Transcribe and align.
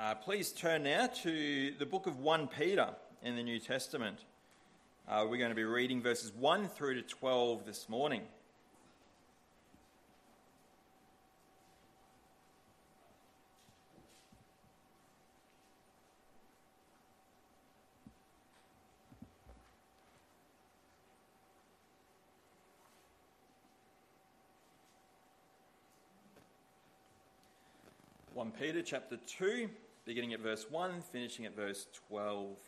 Uh, 0.00 0.14
please 0.14 0.50
turn 0.50 0.84
now 0.84 1.06
to 1.06 1.74
the 1.78 1.84
book 1.84 2.06
of 2.06 2.20
1 2.20 2.48
Peter 2.48 2.88
in 3.22 3.36
the 3.36 3.42
New 3.42 3.58
Testament. 3.58 4.16
Uh, 5.06 5.26
we're 5.28 5.36
going 5.36 5.50
to 5.50 5.54
be 5.54 5.64
reading 5.64 6.00
verses 6.00 6.32
1 6.38 6.68
through 6.68 6.94
to 6.94 7.02
12 7.02 7.66
this 7.66 7.86
morning. 7.86 8.22
Peter 28.60 28.82
chapter 28.82 29.16
2, 29.38 29.70
beginning 30.10 30.32
at 30.32 30.40
verse 30.40 30.66
1, 30.68 31.02
finishing 31.12 31.46
at 31.46 31.54
verse 31.54 31.86
12. 32.08 32.58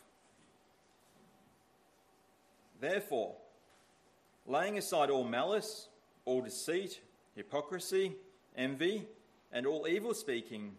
Therefore, 2.79 3.35
laying 4.47 4.77
aside 4.77 5.09
all 5.09 5.25
malice, 5.25 5.89
all 6.23 6.39
deceit, 6.39 7.01
hypocrisy, 7.35 8.15
envy, 8.55 9.09
and 9.51 9.67
all 9.67 9.89
evil 9.89 10.13
speaking, 10.13 10.71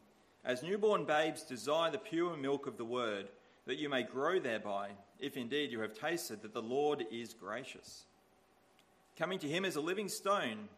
as 0.42 0.62
newborn 0.62 1.04
babes 1.04 1.42
desire 1.42 1.90
the 1.90 1.98
pure 1.98 2.34
milk 2.34 2.66
of 2.66 2.78
the 2.78 2.84
word, 2.86 3.28
that 3.66 3.76
you 3.76 3.90
may 3.90 4.02
grow 4.02 4.38
thereby, 4.38 4.88
if 5.20 5.36
indeed 5.36 5.70
you 5.70 5.80
have 5.80 5.92
tasted 5.92 6.40
that 6.40 6.54
the 6.54 6.62
Lord 6.62 7.04
is 7.12 7.34
gracious. 7.34 8.06
Coming 9.18 9.38
to 9.40 9.46
him 9.46 9.66
as 9.66 9.76
a 9.76 9.82
living 9.82 10.08
stone, 10.08 10.70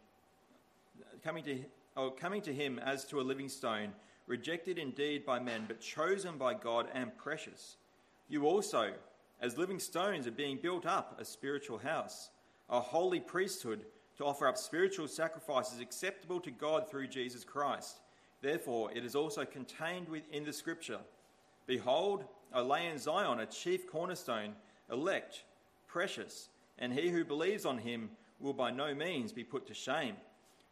coming 1.23 1.45
to, 1.45 1.65
oh, 1.97 2.11
coming 2.11 2.43
to 2.43 2.53
him 2.53 2.81
as 2.81 3.05
to 3.05 3.21
a 3.21 3.23
living 3.23 3.49
stone, 3.49 3.93
rejected 4.27 4.79
indeed 4.79 5.25
by 5.25 5.39
men, 5.39 5.65
but 5.67 5.81
chosen 5.81 6.37
by 6.37 6.55
God 6.55 6.89
and 6.93 7.17
precious. 7.17 7.77
You 8.29 8.45
also, 8.47 8.93
as 9.41 9.59
living 9.59 9.79
stones, 9.79 10.27
are 10.27 10.33
being 10.33 10.59
built 10.59 10.87
up 10.87 11.17
a 11.21 11.25
spiritual 11.25 11.79
house, 11.79 12.31
a 12.69 12.81
holy 12.81 13.21
priesthood, 13.21 13.85
to 14.19 14.25
offer 14.25 14.49
up 14.49 14.57
spiritual 14.57 15.09
sacrifices 15.09 15.81
acceptable 15.81 16.41
to 16.41 16.51
God 16.51 16.91
through 16.91 17.09
Jesus 17.09 17.45
Christ. 17.45 18.01
Therefore, 18.43 18.91
it 18.93 19.05
is 19.05 19.15
also 19.15 19.45
contained 19.45 20.09
within 20.09 20.45
the 20.45 20.53
scripture 20.53 21.01
Behold, 21.67 22.25
I 22.53 22.61
lay 22.61 22.87
in 22.87 22.99
Zion 22.99 23.41
a 23.41 23.47
chief 23.47 23.91
cornerstone, 23.91 24.55
elect, 24.91 25.43
precious, 25.89 26.49
and 26.79 26.93
he 26.93 27.09
who 27.09 27.25
believes 27.25 27.65
on 27.65 27.79
him 27.79 28.11
will 28.39 28.53
by 28.53 28.71
no 28.71 28.95
means 28.95 29.33
be 29.33 29.43
put 29.43 29.67
to 29.67 29.75
shame. 29.75 30.15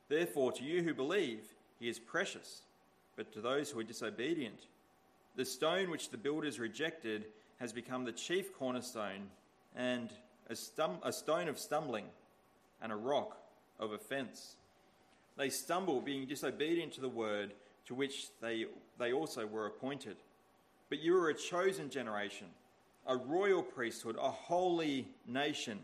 Therefore, 0.09 0.53
to 0.53 0.65
you 0.65 0.83
who 0.83 0.95
believe, 0.95 1.41
he 1.81 1.89
is 1.89 1.99
precious 1.99 2.63
but 3.17 3.33
to 3.33 3.41
those 3.41 3.71
who 3.71 3.81
are 3.81 3.85
disobedient. 3.85 4.67
The 5.37 5.45
stone 5.45 5.91
which 5.91 6.11
the 6.11 6.17
builders 6.17 6.59
rejected 6.59 7.27
has 7.59 7.73
become 7.73 8.05
the 8.05 8.13
chief 8.13 8.53
cornerstone 8.53 9.31
and 9.77 10.11
a, 10.49 10.55
stum- 10.55 10.99
a 11.03 11.13
stone 11.13 11.49
of 11.49 11.59
stumbling 11.59 12.07
and 12.83 12.93
a 12.93 12.97
rock 12.97 13.37
of 13.79 13.93
offense. 13.93 14.57
They 15.37 15.51
stumble, 15.51 16.01
being 16.01 16.27
disobedient 16.27 16.93
to 16.95 17.01
the 17.01 17.09
word 17.09 17.53
to 17.87 17.95
which 17.95 18.29
they, 18.41 18.67
they 18.99 19.13
also 19.13 19.47
were 19.47 19.67
appointed. 19.67 20.17
But 20.89 21.01
you 21.01 21.17
are 21.17 21.31
a 21.31 21.35
chosen 21.35 21.91
generation, 21.91 22.47
a 23.07 23.17
royal 23.17 23.63
priesthood, 23.63 24.17
a 24.21 24.31
holy 24.31 25.09
nation, 25.27 25.81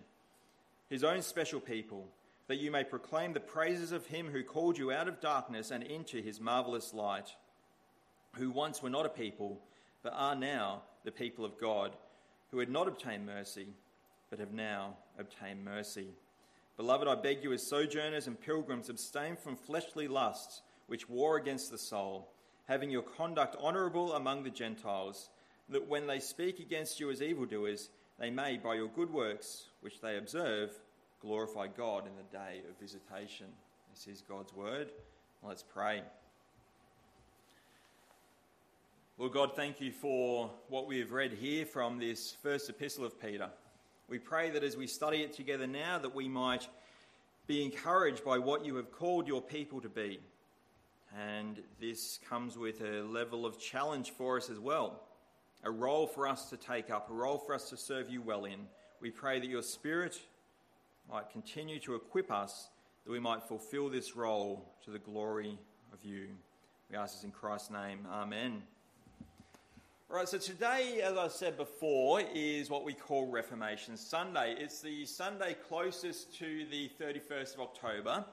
his 0.89 1.05
own 1.05 1.23
special 1.23 1.61
people 1.61 2.07
that 2.51 2.59
you 2.59 2.73
may 2.73 2.83
proclaim 2.83 3.33
the 3.33 3.39
praises 3.39 3.93
of 3.93 4.07
him 4.07 4.29
who 4.29 4.43
called 4.43 4.77
you 4.77 4.91
out 4.91 5.07
of 5.07 5.21
darkness 5.21 5.71
and 5.71 5.85
into 5.85 6.21
his 6.21 6.41
marvelous 6.41 6.93
light, 6.93 7.37
who 8.35 8.51
once 8.51 8.83
were 8.83 8.91
not 8.91 9.07
a 9.07 9.09
people, 9.09 9.61
but 10.03 10.13
are 10.17 10.35
now 10.35 10.83
the 11.05 11.13
people 11.13 11.45
of 11.45 11.61
God, 11.61 11.95
who 12.51 12.59
had 12.59 12.69
not 12.69 12.89
obtained 12.89 13.25
mercy, 13.25 13.69
but 14.31 14.41
have 14.41 14.53
now 14.53 14.97
obtained 15.17 15.65
mercy. 15.65 16.09
Beloved, 16.77 17.07
I 17.07 17.15
beg 17.15 17.45
you, 17.45 17.53
as 17.53 17.69
sojourners 17.69 18.27
and 18.27 18.41
pilgrims, 18.41 18.89
abstain 18.89 19.37
from 19.37 19.55
fleshly 19.55 20.09
lusts 20.09 20.63
which 20.89 21.09
war 21.09 21.37
against 21.37 21.71
the 21.71 21.79
soul, 21.79 22.33
having 22.67 22.91
your 22.91 23.03
conduct 23.03 23.55
honourable 23.63 24.15
among 24.15 24.43
the 24.43 24.51
Gentiles, 24.51 25.31
that 25.69 25.87
when 25.87 26.09
they 26.09 26.19
speak 26.19 26.59
against 26.59 26.99
you 26.99 27.13
as 27.13 27.23
evildoers, 27.23 27.91
they 28.19 28.29
may, 28.29 28.57
by 28.57 28.75
your 28.75 28.89
good 28.89 29.13
works, 29.13 29.67
which 29.83 30.01
they 30.01 30.17
observe, 30.17 30.73
glorify 31.21 31.67
God 31.67 32.05
in 32.07 32.13
the 32.17 32.37
day 32.37 32.63
of 32.69 32.79
visitation. 32.81 33.47
This 33.93 34.07
is 34.07 34.23
God's 34.27 34.55
word. 34.55 34.91
Let's 35.43 35.63
pray. 35.63 36.03
Lord 39.19 39.33
God, 39.33 39.55
thank 39.55 39.83
you 39.83 39.93
for 39.93 40.51
what 40.69 40.87
we 40.87 40.99
have 41.01 41.13
read 41.13 41.33
here 41.33 41.67
from 41.67 41.99
this 41.99 42.35
first 42.43 42.71
epistle 42.71 43.05
of 43.05 43.21
Peter. 43.21 43.51
We 44.09 44.19
pray 44.19 44.49
that 44.51 44.65
as 44.65 44.79
we 44.79 44.87
study 44.87 45.19
it 45.19 45.35
together 45.35 45.67
now, 45.67 45.99
that 45.99 46.15
we 46.15 46.27
might 46.27 46.67
be 47.47 47.63
encouraged 47.63 48.25
by 48.25 48.39
what 48.39 48.65
you 48.65 48.77
have 48.77 48.91
called 48.91 49.29
your 49.29 49.43
people 49.43 49.83
to 49.83 49.91
be. 49.91 50.21
And 51.19 51.61
this 51.81 52.19
comes 52.31 52.57
with 52.57 52.81
a 52.81 53.03
level 53.03 53.45
of 53.45 53.61
challenge 53.61 54.13
for 54.13 54.39
us 54.39 54.49
as 54.49 54.59
well, 54.59 55.03
a 55.65 55.71
role 55.71 56.07
for 56.07 56.27
us 56.27 56.49
to 56.49 56.57
take 56.57 56.89
up, 56.89 57.11
a 57.11 57.13
role 57.13 57.37
for 57.37 57.55
us 57.55 57.69
to 57.69 57.77
serve 57.77 58.09
you 58.09 58.23
well 58.23 58.47
in. 58.47 58.61
We 59.03 59.11
pray 59.11 59.39
that 59.39 59.49
your 59.49 59.63
Spirit 59.63 60.19
might 61.11 61.29
continue 61.31 61.81
to 61.81 61.97
equip 61.97 62.31
us 62.31 62.69
that 63.05 63.11
we 63.11 63.19
might 63.19 63.43
fulfill 63.43 63.89
this 63.89 64.15
role 64.15 64.73
to 64.85 64.93
the 64.93 64.99
glory 64.99 65.59
of 65.93 66.05
you. 66.05 66.29
We 66.89 66.97
ask 66.97 67.17
this 67.17 67.25
in 67.25 67.33
Christ's 67.33 67.71
name. 67.71 68.07
Amen. 68.13 68.63
All 70.09 70.17
right, 70.17 70.29
so 70.29 70.39
today, 70.39 71.01
as 71.03 71.17
I 71.17 71.27
said 71.27 71.57
before, 71.57 72.21
is 72.33 72.71
what 72.71 72.85
we 72.85 72.93
call 72.93 73.27
Reformation 73.27 73.97
Sunday. 73.97 74.55
It's 74.59 74.81
the 74.81 75.05
Sunday 75.05 75.57
closest 75.69 76.37
to 76.39 76.65
the 76.71 76.91
31st 77.01 77.55
of 77.55 77.61
October 77.61 78.25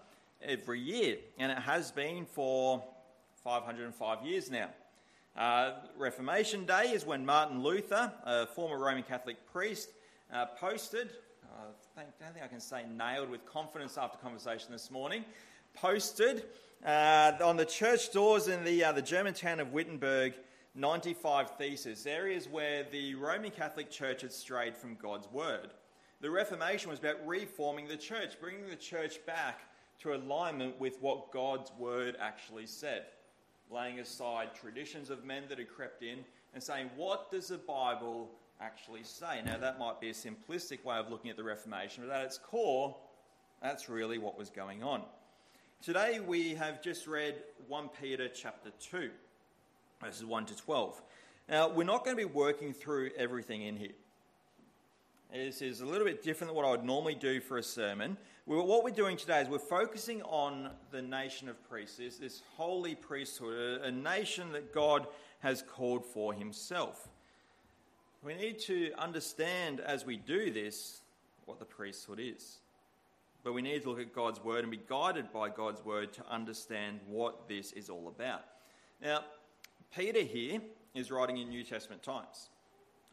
every 0.44 0.80
year, 0.80 1.18
and 1.40 1.52
it 1.52 1.60
has 1.60 1.92
been 1.92 2.26
for 2.26 2.84
505 3.44 4.24
years 4.24 4.52
now. 4.52 4.70
Uh, 5.36 5.74
Reformation 5.98 6.66
Day 6.66 6.92
is 6.92 7.06
when 7.06 7.26
Martin 7.26 7.64
Luther, 7.64 8.12
a 8.24 8.46
former 8.46 8.78
Roman 8.78 9.04
Catholic 9.04 9.38
priest, 9.52 9.90
uh, 10.32 10.46
posted 10.60 11.10
I 11.58 12.02
don't 12.22 12.34
think 12.34 12.46
I 12.46 12.48
can 12.48 12.60
say 12.60 12.84
nailed 12.96 13.32
with 13.32 13.44
confidence 13.46 13.98
after 13.98 14.18
conversation 14.20 14.72
this 14.72 14.92
morning, 14.92 15.26
posted 15.74 16.44
uh, 16.86 17.32
on 17.44 17.58
the 17.58 17.66
church 17.66 18.12
doors 18.12 18.48
in 18.48 18.64
the, 18.64 18.84
uh, 18.84 18.92
the 18.92 19.02
German 19.02 19.34
town 19.34 19.60
of 19.60 19.74
Wittenberg 19.74 20.36
95 20.76 21.58
theses, 21.58 22.06
areas 22.06 22.48
where 22.48 22.86
the 22.92 23.16
Roman 23.16 23.50
Catholic 23.50 23.90
Church 23.90 24.22
had 24.22 24.32
strayed 24.32 24.78
from 24.78 24.96
God's 25.02 25.32
word. 25.32 25.72
The 26.22 26.30
Reformation 26.30 26.92
was 26.92 27.00
about 27.00 27.26
reforming 27.26 27.88
the 27.88 27.98
church, 27.98 28.40
bringing 28.40 28.70
the 28.70 28.76
church 28.76 29.26
back 29.26 29.62
to 30.02 30.14
alignment 30.14 30.80
with 30.80 31.02
what 31.02 31.32
God's 31.32 31.72
word 31.80 32.18
actually 32.20 32.68
said, 32.68 33.06
laying 33.72 34.00
aside 34.00 34.50
traditions 34.54 35.10
of 35.10 35.26
men 35.26 35.44
that 35.50 35.58
had 35.58 35.70
crept 35.70 36.04
in 36.04 36.20
and 36.54 36.62
saying, 36.62 36.92
What 36.96 37.32
does 37.32 37.48
the 37.48 37.58
Bible 37.58 38.30
actually 38.62 39.04
say. 39.04 39.42
Now, 39.46 39.58
that 39.58 39.80
might 39.80 40.02
be 40.02 40.10
a 40.10 40.14
simplistic 40.14 40.84
way 40.84 40.98
of 40.98 41.10
looking 41.10 41.30
at 41.30 41.38
the 41.38 41.44
Reformation, 41.44 42.04
but 42.08 42.16
at 42.16 42.26
its 42.26 42.38
core, 42.38 42.96
that's 43.62 43.90
really 43.90 44.18
what 44.18 44.38
was 44.38 44.50
going 44.50 44.84
on. 44.84 45.04
Today, 45.82 46.20
we 46.20 46.56
have 46.56 46.82
just 46.82 47.08
read 47.08 47.36
1 47.68 47.90
Peter 48.02 48.28
chapter 48.28 48.72
2, 48.80 49.10
verses 50.02 50.26
1 50.26 50.46
to 50.48 50.58
12. 50.58 51.02
Now, 51.50 51.70
we're 51.70 51.84
not 51.84 52.04
going 52.04 52.18
to 52.18 52.22
be 52.22 52.32
working 52.32 52.74
through 52.74 53.12
everything 53.16 53.62
in 53.62 53.78
here. 53.78 53.94
This 55.32 55.62
is 55.62 55.82
a 55.82 55.86
little 55.86 56.06
bit 56.06 56.24
different 56.24 56.50
than 56.50 56.56
what 56.56 56.66
I 56.66 56.72
would 56.72 56.86
normally 56.86 57.16
do 57.16 57.40
for 57.40 57.58
a 57.58 57.64
sermon. 57.64 58.18
What 58.46 58.84
we're 58.84 58.92
doing 58.92 59.18
today 59.18 59.42
is 59.42 59.50
we're 59.50 59.60
focusing 59.60 60.22
on 60.24 60.70
the 60.90 61.02
nation 61.02 61.50
of 61.50 61.62
priests, 61.70 61.98
this, 61.98 62.18
this 62.18 62.42
holy 62.56 62.96
priesthood, 62.96 63.82
a, 63.82 63.88
a 63.88 63.92
nation 63.92 64.54
that 64.54 64.74
God 64.74 65.06
has 65.40 65.62
called 65.62 66.06
for 66.06 66.34
himself. 66.34 67.10
We 68.28 68.36
need 68.36 68.60
to 68.64 68.92
understand 68.98 69.80
as 69.80 70.06
we 70.06 70.18
do 70.18 70.52
this 70.52 71.00
what 71.46 71.60
the 71.60 71.66
priesthood 71.66 72.20
is. 72.22 72.58
But 73.42 73.54
we 73.54 73.62
need 73.62 73.84
to 73.84 73.90
look 73.90 74.02
at 74.02 74.14
God's 74.14 74.44
word 74.44 74.64
and 74.64 74.70
be 74.70 74.82
guided 74.86 75.32
by 75.32 75.48
God's 75.48 75.80
word 75.86 76.12
to 76.12 76.30
understand 76.30 77.00
what 77.08 77.48
this 77.48 77.72
is 77.72 77.90
all 77.90 78.10
about. 78.10 78.44
Now, 79.02 79.22
Peter 79.96 80.24
here 80.24 80.60
is 80.94 81.10
writing 81.10 81.38
in 81.38 81.48
New 81.48 81.64
Testament 81.64 82.04
times, 82.04 82.50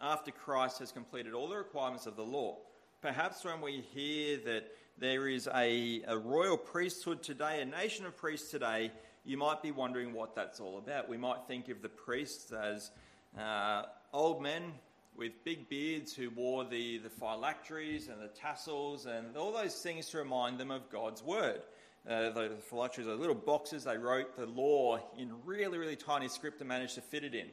after 0.03 0.33
Christ 0.33 0.81
has 0.81 0.91
completed 0.91 1.33
all 1.33 1.47
the 1.47 1.59
requirements 1.59 2.07
of 2.07 2.17
the 2.17 2.25
law. 2.25 2.57
Perhaps 3.01 3.45
when 3.45 3.61
we 3.61 3.85
hear 3.95 4.39
that 4.39 4.65
there 4.99 5.29
is 5.29 5.49
a, 5.55 6.03
a 6.09 6.19
royal 6.19 6.57
priesthood 6.57 7.23
today, 7.23 7.61
a 7.61 7.65
nation 7.65 8.05
of 8.05 8.17
priests 8.17 8.51
today, 8.51 8.91
you 9.25 9.37
might 9.37 9.63
be 9.63 9.71
wondering 9.71 10.13
what 10.13 10.35
that's 10.35 10.59
all 10.59 10.77
about. 10.77 11.09
We 11.09 11.19
might 11.19 11.47
think 11.47 11.69
of 11.69 11.83
the 11.83 11.89
priests 11.89 12.51
as 12.51 12.91
uh, 13.39 13.85
old 14.13 14.43
men 14.43 14.73
with 15.17 15.33
big 15.45 15.69
beards 15.69 16.15
who 16.15 16.31
wore 16.31 16.65
the, 16.65 16.99
the 16.99 17.11
phylacteries 17.11 18.09
and 18.09 18.21
the 18.21 18.29
tassels 18.29 19.07
and 19.07 19.37
all 19.37 19.53
those 19.53 19.75
things 19.77 20.09
to 20.11 20.19
remind 20.19 20.59
them 20.59 20.71
of 20.71 20.91
God's 20.91 21.23
word. 21.23 21.63
Uh, 22.09 22.31
the 22.31 22.51
phylacteries 22.69 23.07
are 23.07 23.15
little 23.15 23.35
boxes, 23.35 23.85
they 23.85 23.97
wrote 23.97 24.37
the 24.37 24.47
law 24.47 24.99
in 25.17 25.33
really, 25.45 25.79
really 25.79 25.97
tiny 25.97 26.29
script 26.29 26.59
to 26.59 26.65
manage 26.65 26.95
to 26.95 27.01
fit 27.01 27.25
it 27.25 27.35
in. 27.35 27.47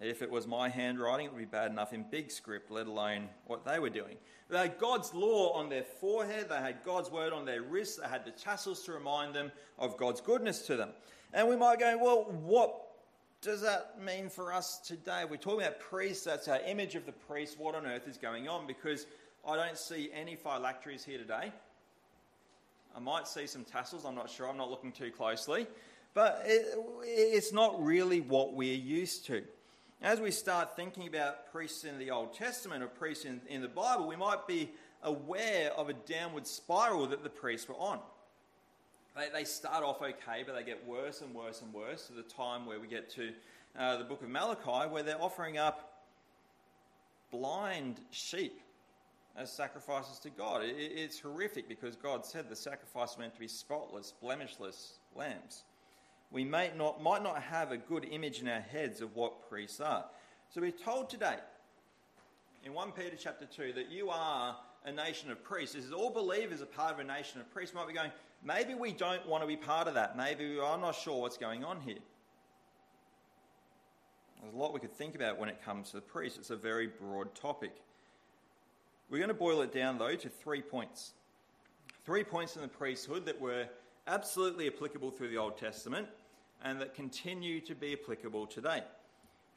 If 0.00 0.22
it 0.22 0.30
was 0.30 0.46
my 0.46 0.68
handwriting, 0.68 1.26
it 1.26 1.32
would 1.32 1.38
be 1.38 1.44
bad 1.44 1.70
enough 1.70 1.92
in 1.92 2.04
big 2.10 2.30
script, 2.30 2.70
let 2.70 2.86
alone 2.86 3.28
what 3.46 3.64
they 3.64 3.78
were 3.78 3.90
doing. 3.90 4.16
They 4.48 4.58
had 4.58 4.78
God's 4.78 5.12
law 5.12 5.52
on 5.52 5.68
their 5.68 5.82
forehead, 5.82 6.48
they 6.48 6.56
had 6.56 6.84
God's 6.84 7.10
word 7.10 7.32
on 7.32 7.44
their 7.44 7.62
wrists, 7.62 7.96
they 7.96 8.08
had 8.08 8.24
the 8.24 8.30
tassels 8.30 8.82
to 8.84 8.92
remind 8.92 9.34
them 9.34 9.52
of 9.78 9.96
God's 9.96 10.20
goodness 10.20 10.62
to 10.66 10.76
them. 10.76 10.90
And 11.34 11.48
we 11.48 11.56
might 11.56 11.78
go, 11.78 11.98
well, 12.00 12.24
what 12.42 12.87
does 13.40 13.60
that 13.60 14.00
mean 14.02 14.28
for 14.28 14.52
us 14.52 14.78
today? 14.78 15.24
We're 15.28 15.36
talking 15.36 15.60
about 15.60 15.78
priests, 15.80 16.24
that's 16.24 16.48
our 16.48 16.60
image 16.66 16.96
of 16.96 17.06
the 17.06 17.12
priest. 17.12 17.58
What 17.58 17.74
on 17.74 17.86
earth 17.86 18.08
is 18.08 18.18
going 18.18 18.48
on? 18.48 18.66
Because 18.66 19.06
I 19.46 19.56
don't 19.56 19.78
see 19.78 20.10
any 20.12 20.34
phylacteries 20.34 21.04
here 21.04 21.18
today. 21.18 21.52
I 22.96 23.00
might 23.00 23.28
see 23.28 23.46
some 23.46 23.64
tassels, 23.64 24.04
I'm 24.04 24.16
not 24.16 24.28
sure, 24.28 24.48
I'm 24.48 24.56
not 24.56 24.70
looking 24.70 24.90
too 24.90 25.12
closely. 25.12 25.68
But 26.14 26.42
it, 26.46 26.76
it's 27.04 27.52
not 27.52 27.80
really 27.82 28.20
what 28.20 28.54
we're 28.54 28.74
used 28.74 29.26
to. 29.26 29.44
As 30.02 30.20
we 30.20 30.32
start 30.32 30.74
thinking 30.74 31.06
about 31.06 31.52
priests 31.52 31.84
in 31.84 31.98
the 31.98 32.10
Old 32.10 32.34
Testament 32.34 32.82
or 32.82 32.88
priests 32.88 33.24
in, 33.24 33.40
in 33.48 33.62
the 33.62 33.68
Bible, 33.68 34.08
we 34.08 34.16
might 34.16 34.48
be 34.48 34.70
aware 35.02 35.72
of 35.74 35.88
a 35.88 35.92
downward 35.92 36.46
spiral 36.46 37.06
that 37.06 37.22
the 37.22 37.30
priests 37.30 37.68
were 37.68 37.76
on. 37.76 38.00
They, 39.18 39.28
they 39.40 39.44
start 39.44 39.84
off 39.84 40.00
okay, 40.00 40.44
but 40.46 40.54
they 40.54 40.62
get 40.62 40.86
worse 40.86 41.20
and 41.20 41.34
worse 41.34 41.60
and 41.60 41.74
worse 41.74 42.06
to 42.06 42.14
the 42.14 42.22
time 42.22 42.64
where 42.64 42.80
we 42.80 42.86
get 42.86 43.10
to 43.16 43.32
uh, 43.78 43.98
the 43.98 44.04
book 44.04 44.22
of 44.22 44.28
Malachi, 44.30 44.88
where 44.88 45.02
they're 45.02 45.20
offering 45.20 45.58
up 45.58 46.04
blind 47.30 48.00
sheep 48.10 48.60
as 49.36 49.52
sacrifices 49.52 50.18
to 50.20 50.30
God. 50.30 50.62
It, 50.62 50.76
it's 50.78 51.20
horrific 51.20 51.68
because 51.68 51.96
God 51.96 52.24
said 52.24 52.48
the 52.48 52.56
sacrifice 52.56 53.18
meant 53.18 53.34
to 53.34 53.40
be 53.40 53.48
spotless, 53.48 54.14
blemishless 54.22 54.98
lambs 55.14 55.64
we 56.30 56.44
may 56.44 56.70
not, 56.76 57.02
might 57.02 57.22
not 57.22 57.42
have 57.42 57.72
a 57.72 57.76
good 57.76 58.06
image 58.10 58.40
in 58.40 58.48
our 58.48 58.60
heads 58.60 59.00
of 59.00 59.14
what 59.16 59.48
priests 59.48 59.80
are. 59.80 60.04
So 60.50 60.60
we're 60.60 60.70
told 60.70 61.08
today 61.08 61.36
in 62.64 62.74
1 62.74 62.92
Peter 62.92 63.16
chapter 63.18 63.46
2 63.46 63.72
that 63.74 63.90
you 63.90 64.10
are 64.10 64.56
a 64.84 64.92
nation 64.92 65.30
of 65.30 65.42
priests. 65.42 65.74
This 65.74 65.84
is 65.84 65.92
all 65.92 66.10
believers 66.10 66.60
are 66.62 66.66
part 66.66 66.92
of 66.92 67.00
a 67.00 67.04
nation 67.04 67.40
of 67.40 67.50
priests. 67.50 67.74
might 67.74 67.88
be 67.88 67.94
going, 67.94 68.12
maybe 68.44 68.74
we 68.74 68.92
don't 68.92 69.26
want 69.26 69.42
to 69.42 69.46
be 69.46 69.56
part 69.56 69.88
of 69.88 69.94
that. 69.94 70.16
Maybe 70.16 70.48
we 70.48 70.60
are 70.60 70.78
not 70.78 70.94
sure 70.94 71.20
what's 71.20 71.38
going 71.38 71.64
on 71.64 71.80
here. 71.80 71.98
There's 74.40 74.54
a 74.54 74.56
lot 74.56 74.72
we 74.72 74.80
could 74.80 74.94
think 74.94 75.14
about 75.14 75.38
when 75.38 75.48
it 75.48 75.62
comes 75.64 75.90
to 75.90 75.96
the 75.96 76.02
priests. 76.02 76.38
It's 76.38 76.50
a 76.50 76.56
very 76.56 76.86
broad 76.86 77.34
topic. 77.34 77.72
We're 79.10 79.18
going 79.18 79.28
to 79.28 79.34
boil 79.34 79.62
it 79.62 79.72
down, 79.72 79.98
though, 79.98 80.14
to 80.14 80.28
three 80.28 80.62
points. 80.62 81.12
Three 82.04 82.24
points 82.24 82.56
in 82.56 82.62
the 82.62 82.68
priesthood 82.68 83.26
that 83.26 83.40
were 83.40 83.66
absolutely 84.06 84.66
applicable 84.68 85.10
through 85.10 85.28
the 85.28 85.38
Old 85.38 85.58
Testament 85.58 86.08
and 86.64 86.80
that 86.80 86.94
continue 86.94 87.60
to 87.60 87.74
be 87.74 87.92
applicable 87.92 88.46
today. 88.46 88.82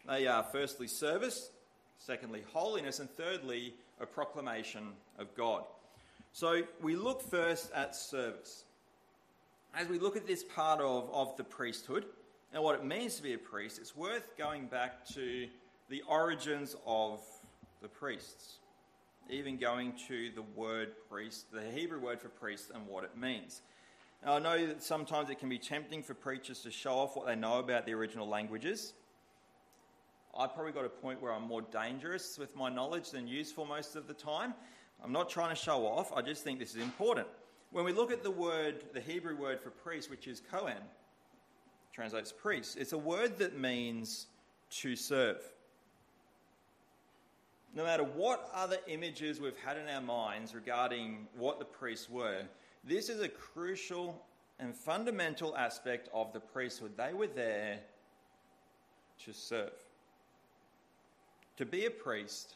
They 0.07 0.27
are 0.27 0.43
firstly 0.43 0.87
service, 0.87 1.51
secondly 1.97 2.43
holiness, 2.53 2.99
and 2.99 3.09
thirdly 3.11 3.73
a 3.99 4.05
proclamation 4.05 4.89
of 5.19 5.33
God. 5.35 5.63
So 6.33 6.63
we 6.81 6.95
look 6.95 7.21
first 7.21 7.71
at 7.73 7.95
service. 7.95 8.65
As 9.73 9.87
we 9.87 9.99
look 9.99 10.17
at 10.17 10.27
this 10.27 10.43
part 10.43 10.81
of, 10.81 11.09
of 11.13 11.37
the 11.37 11.45
priesthood 11.45 12.05
and 12.53 12.61
what 12.61 12.75
it 12.75 12.83
means 12.83 13.15
to 13.15 13.23
be 13.23 13.33
a 13.33 13.37
priest, 13.37 13.79
it's 13.79 13.95
worth 13.95 14.37
going 14.37 14.65
back 14.65 15.05
to 15.13 15.47
the 15.89 16.01
origins 16.07 16.75
of 16.85 17.21
the 17.81 17.87
priests, 17.87 18.57
even 19.29 19.57
going 19.57 19.93
to 20.09 20.29
the 20.35 20.41
word 20.41 20.91
priest, 21.09 21.51
the 21.53 21.63
Hebrew 21.71 21.99
word 22.01 22.19
for 22.19 22.27
priest, 22.27 22.71
and 22.73 22.85
what 22.85 23.05
it 23.05 23.17
means. 23.17 23.61
Now, 24.25 24.35
I 24.35 24.39
know 24.39 24.67
that 24.67 24.83
sometimes 24.83 25.29
it 25.29 25.39
can 25.39 25.47
be 25.47 25.57
tempting 25.57 26.03
for 26.03 26.13
preachers 26.15 26.59
to 26.63 26.71
show 26.71 26.93
off 26.95 27.15
what 27.15 27.25
they 27.25 27.35
know 27.35 27.59
about 27.59 27.85
the 27.85 27.93
original 27.93 28.27
languages. 28.27 28.93
I've 30.37 30.53
probably 30.53 30.73
got 30.73 30.85
a 30.85 30.89
point 30.89 31.21
where 31.21 31.31
I'm 31.31 31.47
more 31.47 31.61
dangerous 31.61 32.37
with 32.37 32.57
my 32.57 32.69
knowledge 32.69 33.11
than 33.11 33.25
useful 33.25 33.65
most 33.65 33.95
of 33.95 34.07
the 34.07 34.13
time. 34.13 34.53
I'm 35.03 35.13
not 35.13 35.29
trying 35.29 35.49
to 35.49 35.55
show 35.55 35.87
off, 35.87 36.11
I 36.13 36.21
just 36.21 36.43
think 36.43 36.59
this 36.59 36.75
is 36.75 36.81
important. 36.81 37.27
When 37.71 37.85
we 37.85 37.93
look 37.93 38.11
at 38.11 38.21
the 38.21 38.31
word, 38.31 38.83
the 38.93 38.99
Hebrew 38.99 39.35
word 39.35 39.61
for 39.61 39.69
priest, 39.69 40.09
which 40.09 40.27
is 40.27 40.41
Kohen, 40.51 40.83
translates 41.93 42.31
priest, 42.31 42.77
it's 42.77 42.91
a 42.91 42.97
word 42.97 43.37
that 43.37 43.57
means 43.57 44.27
to 44.71 44.95
serve. 44.95 45.41
No 47.73 47.85
matter 47.85 48.03
what 48.03 48.49
other 48.53 48.77
images 48.87 49.39
we've 49.39 49.57
had 49.57 49.77
in 49.77 49.87
our 49.87 50.01
minds 50.01 50.53
regarding 50.53 51.27
what 51.37 51.59
the 51.59 51.65
priests 51.65 52.09
were, 52.09 52.41
this 52.83 53.07
is 53.07 53.21
a 53.21 53.29
crucial 53.29 54.21
and 54.59 54.75
fundamental 54.75 55.55
aspect 55.55 56.09
of 56.13 56.33
the 56.33 56.41
priesthood. 56.41 56.91
They 56.97 57.13
were 57.13 57.27
there 57.27 57.79
to 59.23 59.33
serve. 59.33 59.71
To 61.55 61.65
be 61.65 61.85
a 61.85 61.91
priest, 61.91 62.55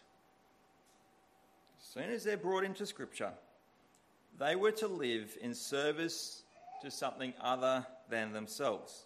as 1.79 1.87
soon 1.87 2.09
as 2.09 2.25
they're 2.25 2.35
brought 2.35 2.65
into 2.65 2.85
Scripture, 2.85 3.31
they 4.39 4.55
were 4.55 4.71
to 4.71 4.87
live 4.87 5.37
in 5.41 5.53
service 5.53 6.43
to 6.81 6.91
something 6.91 7.33
other 7.41 7.85
than 8.09 8.33
themselves. 8.33 9.05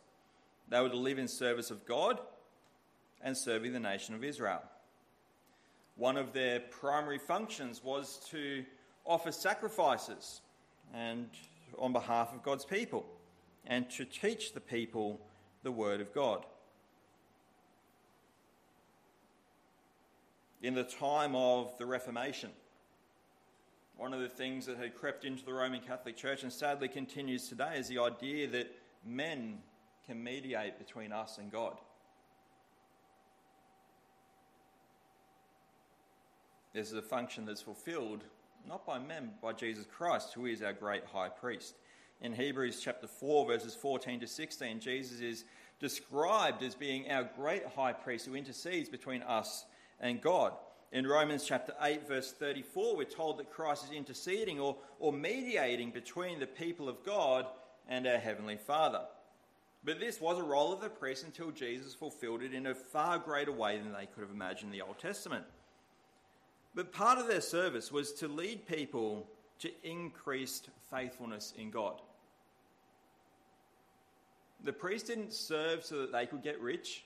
They 0.69 0.81
were 0.81 0.89
to 0.89 0.97
live 0.97 1.19
in 1.19 1.27
service 1.27 1.71
of 1.71 1.85
God 1.85 2.19
and 3.21 3.35
serving 3.35 3.73
the 3.73 3.79
nation 3.79 4.15
of 4.15 4.23
Israel. 4.23 4.61
One 5.95 6.17
of 6.17 6.33
their 6.33 6.59
primary 6.59 7.17
functions 7.17 7.83
was 7.83 8.25
to 8.29 8.63
offer 9.05 9.31
sacrifices 9.31 10.41
and 10.93 11.27
on 11.77 11.93
behalf 11.93 12.33
of 12.33 12.43
God's 12.43 12.65
people 12.65 13.05
and 13.65 13.89
to 13.91 14.05
teach 14.05 14.53
the 14.53 14.61
people 14.61 15.19
the 15.63 15.71
Word 15.71 16.01
of 16.01 16.13
God. 16.13 16.45
In 20.61 20.73
the 20.73 20.83
time 20.83 21.35
of 21.35 21.77
the 21.77 21.85
Reformation, 21.85 22.49
one 23.99 24.13
of 24.13 24.21
the 24.21 24.29
things 24.29 24.65
that 24.65 24.77
had 24.77 24.95
crept 24.95 25.25
into 25.25 25.43
the 25.43 25.51
Roman 25.51 25.81
Catholic 25.81 26.15
Church 26.15 26.43
and 26.43 26.53
sadly 26.53 26.87
continues 26.87 27.49
today 27.49 27.73
is 27.75 27.89
the 27.89 27.99
idea 27.99 28.47
that 28.47 28.73
men 29.05 29.57
can 30.07 30.23
mediate 30.23 30.79
between 30.79 31.11
us 31.11 31.37
and 31.37 31.51
God. 31.51 31.75
This 36.73 36.87
is 36.87 36.97
a 36.97 37.01
function 37.01 37.45
that's 37.45 37.61
fulfilled 37.61 38.23
not 38.65 38.85
by 38.85 38.99
men, 38.99 39.31
but 39.41 39.41
by 39.41 39.53
Jesus 39.53 39.85
Christ, 39.85 40.33
who 40.33 40.45
is 40.45 40.61
our 40.61 40.73
great 40.73 41.03
high 41.05 41.29
priest. 41.29 41.75
In 42.21 42.31
Hebrews 42.31 42.79
chapter 42.81 43.07
4, 43.07 43.47
verses 43.47 43.75
14 43.75 44.21
to 44.21 44.27
16, 44.27 44.79
Jesus 44.79 45.19
is 45.19 45.43
described 45.81 46.63
as 46.63 46.73
being 46.73 47.11
our 47.11 47.29
great 47.35 47.65
high 47.75 47.93
priest 47.93 48.27
who 48.27 48.35
intercedes 48.35 48.87
between 48.87 49.23
us 49.23 49.65
and 49.99 50.21
God. 50.21 50.53
In 50.91 51.05
Romans 51.05 51.45
chapter 51.45 51.73
8, 51.79 52.07
verse 52.07 52.31
34, 52.31 52.95
we're 52.95 53.03
told 53.03 53.37
that 53.37 53.51
Christ 53.51 53.85
is 53.85 53.91
interceding 53.91 54.59
or, 54.59 54.75
or 54.99 55.13
mediating 55.13 55.91
between 55.91 56.39
the 56.39 56.47
people 56.47 56.89
of 56.89 57.03
God 57.05 57.45
and 57.87 58.07
our 58.07 58.17
Heavenly 58.17 58.57
Father. 58.57 59.01
But 59.83 59.99
this 59.99 60.19
was 60.19 60.39
a 60.39 60.43
role 60.43 60.73
of 60.73 60.81
the 60.81 60.89
priest 60.89 61.23
until 61.23 61.51
Jesus 61.51 61.93
fulfilled 61.93 62.41
it 62.41 62.53
in 62.53 62.65
a 62.65 62.73
far 62.73 63.19
greater 63.19 63.51
way 63.51 63.77
than 63.77 63.93
they 63.93 64.07
could 64.07 64.21
have 64.21 64.31
imagined 64.31 64.73
in 64.73 64.79
the 64.79 64.85
Old 64.85 64.97
Testament. 64.97 65.45
But 66.73 66.91
part 66.91 67.19
of 67.19 67.27
their 67.27 67.41
service 67.41 67.91
was 67.91 68.11
to 68.13 68.27
lead 68.27 68.67
people 68.67 69.27
to 69.59 69.69
increased 69.83 70.69
faithfulness 70.89 71.53
in 71.57 71.69
God. 71.69 72.01
The 74.63 74.73
priests 74.73 75.07
didn't 75.07 75.33
serve 75.33 75.85
so 75.85 75.99
that 75.99 76.11
they 76.11 76.25
could 76.25 76.43
get 76.43 76.59
rich. 76.59 77.03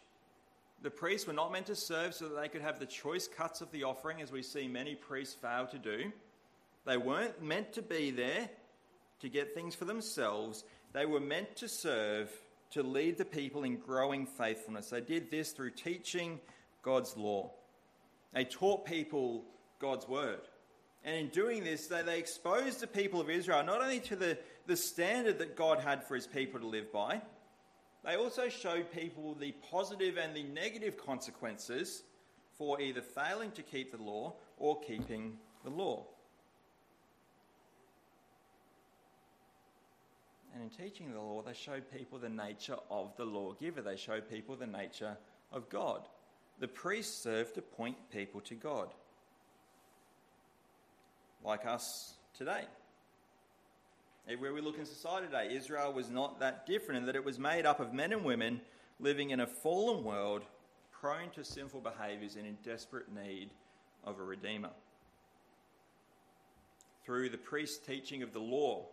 The 0.84 0.92
priests 0.92 1.26
were 1.26 1.34
not 1.34 1.52
meant 1.52 1.68
to 1.68 1.76
serve 1.76 2.14
so 2.14 2.28
that 2.28 2.40
they 2.40 2.50
could 2.50 2.62
have 2.62 2.78
the 2.78 2.86
choice 2.86 3.26
cuts 3.26 3.62
of 3.62 3.72
the 3.72 3.86
offering, 3.86 4.22
as 4.22 4.34
we 4.34 4.44
see 4.44 4.68
many 4.68 4.96
priests 4.96 5.34
fail 5.34 5.66
to 5.68 5.80
do. 5.80 6.12
They 6.86 6.98
weren't 6.98 7.42
meant 7.42 7.72
to 7.74 7.82
be 7.82 8.12
there 8.12 8.50
to 9.22 9.30
get 9.30 9.56
things 9.56 9.76
for 9.76 9.86
themselves. 9.86 10.66
They 10.92 11.06
were 11.06 11.22
meant 11.22 11.56
to 11.58 11.70
serve 11.70 12.30
to 12.72 12.84
lead 12.84 13.18
the 13.18 13.24
people 13.24 13.64
in 13.64 13.78
growing 13.78 14.26
faithfulness. 14.26 14.90
They 14.90 15.00
did 15.00 15.32
this 15.32 15.54
through 15.54 15.72
teaching 15.72 16.42
God's 16.82 17.16
law. 17.16 17.52
They 18.34 18.44
taught 18.44 18.86
people 18.86 19.46
God's 19.80 20.08
word. 20.08 20.42
And 21.06 21.16
in 21.16 21.28
doing 21.30 21.64
this, 21.64 21.88
they, 21.88 22.02
they 22.02 22.20
exposed 22.20 22.82
the 22.82 22.88
people 22.88 23.22
of 23.22 23.30
Israel 23.30 23.64
not 23.64 23.82
only 23.82 24.02
to 24.02 24.18
the, 24.18 24.38
the 24.68 24.76
standard 24.76 25.40
that 25.40 25.56
God 25.56 25.80
had 25.80 26.04
for 26.04 26.16
his 26.16 26.28
people 26.28 26.60
to 26.60 26.68
live 26.68 26.92
by, 26.92 27.22
they 28.06 28.16
also 28.16 28.50
showed 28.50 28.92
people 28.92 29.36
the 29.36 29.54
positive 29.72 30.18
and 30.18 30.36
the 30.36 30.44
negative 30.44 30.98
consequences 30.98 32.04
for 32.58 32.82
either 32.82 33.02
failing 33.02 33.52
to 33.52 33.64
keep 33.64 33.92
the 33.92 34.02
law 34.02 34.34
or 34.58 34.80
keeping 34.82 35.38
the 35.64 35.70
law. 35.70 36.06
And 40.54 40.62
in 40.64 40.70
teaching 40.70 41.12
the 41.12 41.20
law, 41.20 41.42
they 41.42 41.54
showed 41.54 41.92
people 41.92 42.20
the 42.20 42.30
nature 42.30 42.78
of 42.92 43.16
the 43.18 43.26
lawgiver. 43.26 43.82
They 43.82 43.96
showed 43.96 44.30
people 44.30 44.56
the 44.56 44.68
nature 44.68 45.18
of 45.52 45.68
God. 45.70 46.08
The 46.60 46.68
priests 46.68 47.24
served 47.24 47.56
to 47.56 47.62
point 47.62 47.98
people 48.12 48.42
to 48.42 48.54
God 48.54 48.94
like 51.44 51.66
us 51.66 52.14
today. 52.38 52.66
Everywhere 54.26 54.54
we 54.54 54.62
look 54.62 54.80
in 54.80 54.86
society 54.86 55.26
today, 55.26 55.54
Israel 55.54 55.92
was 55.92 56.10
not 56.10 56.40
that 56.40 56.66
different 56.66 57.00
in 57.00 57.06
that 57.08 57.16
it 57.16 57.26
was 57.26 57.38
made 57.38 57.66
up 57.66 57.82
of 57.82 57.94
men 57.94 58.14
and 58.14 58.24
women 58.24 58.62
living 59.00 59.32
in 59.32 59.42
a 59.42 59.48
fallen 59.48 60.06
world, 60.06 60.44
prone 60.92 61.30
to 61.32 61.44
sinful 61.44 61.82
behaviours 61.82 62.38
and 62.38 62.48
in 62.48 62.58
desperate 62.64 63.14
need 63.14 63.50
of 64.06 64.20
a 64.20 64.24
Redeemer. 64.24 64.70
Through 67.04 67.30
the 67.30 67.38
priest's 67.38 67.86
teaching 67.86 68.24
of 68.24 68.32
the 68.32 68.40
law, 68.40 68.86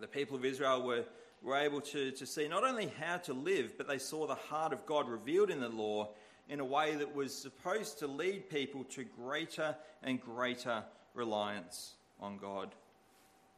the 0.00 0.06
people 0.06 0.38
of 0.38 0.44
Israel 0.46 0.82
were, 0.82 1.04
were 1.42 1.58
able 1.58 1.82
to, 1.82 2.12
to 2.12 2.24
see 2.24 2.48
not 2.48 2.64
only 2.64 2.90
how 2.98 3.18
to 3.18 3.34
live, 3.34 3.76
but 3.76 3.86
they 3.86 3.98
saw 3.98 4.26
the 4.26 4.34
heart 4.34 4.72
of 4.72 4.86
God 4.86 5.06
revealed 5.06 5.50
in 5.50 5.60
the 5.60 5.68
law 5.68 6.08
in 6.48 6.60
a 6.60 6.64
way 6.64 6.94
that 6.94 7.14
was 7.14 7.34
supposed 7.34 7.98
to 7.98 8.06
lead 8.06 8.48
people 8.48 8.84
to 8.84 9.04
greater 9.04 9.76
and 10.02 10.18
greater 10.18 10.82
reliance 11.12 11.92
on 12.18 12.38
God. 12.38 12.74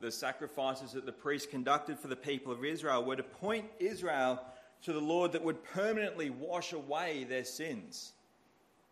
The 0.00 0.10
sacrifices 0.10 0.92
that 0.92 1.06
the 1.06 1.12
priests 1.12 1.46
conducted 1.46 1.98
for 1.98 2.08
the 2.08 2.16
people 2.16 2.52
of 2.52 2.64
Israel 2.64 3.04
were 3.04 3.16
to 3.16 3.22
point 3.22 3.66
Israel 3.78 4.40
to 4.82 4.92
the 4.92 5.00
Lord 5.00 5.32
that 5.32 5.44
would 5.44 5.64
permanently 5.64 6.30
wash 6.30 6.72
away 6.72 7.24
their 7.24 7.44
sins. 7.44 8.12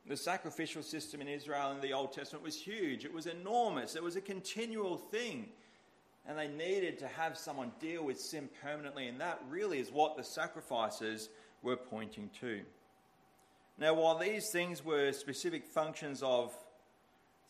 The 0.06 0.16
sacrificial 0.16 0.82
system 0.82 1.20
in 1.20 1.28
Israel 1.28 1.70
in 1.72 1.80
the 1.80 1.92
Old 1.92 2.12
Testament 2.12 2.44
was 2.44 2.60
huge, 2.60 3.04
it 3.04 3.12
was 3.12 3.26
enormous, 3.26 3.94
it 3.94 4.02
was 4.02 4.16
a 4.16 4.20
continual 4.20 4.96
thing. 4.96 5.48
And 6.26 6.38
they 6.38 6.48
needed 6.48 6.98
to 7.00 7.08
have 7.08 7.36
someone 7.36 7.72
deal 7.80 8.04
with 8.04 8.20
sin 8.20 8.48
permanently, 8.62 9.08
and 9.08 9.20
that 9.20 9.42
really 9.50 9.80
is 9.80 9.90
what 9.90 10.16
the 10.16 10.22
sacrifices 10.24 11.28
were 11.62 11.76
pointing 11.76 12.30
to. 12.40 12.60
Now, 13.78 13.94
while 13.94 14.16
these 14.16 14.50
things 14.50 14.84
were 14.84 15.12
specific 15.12 15.66
functions 15.66 16.22
of 16.22 16.56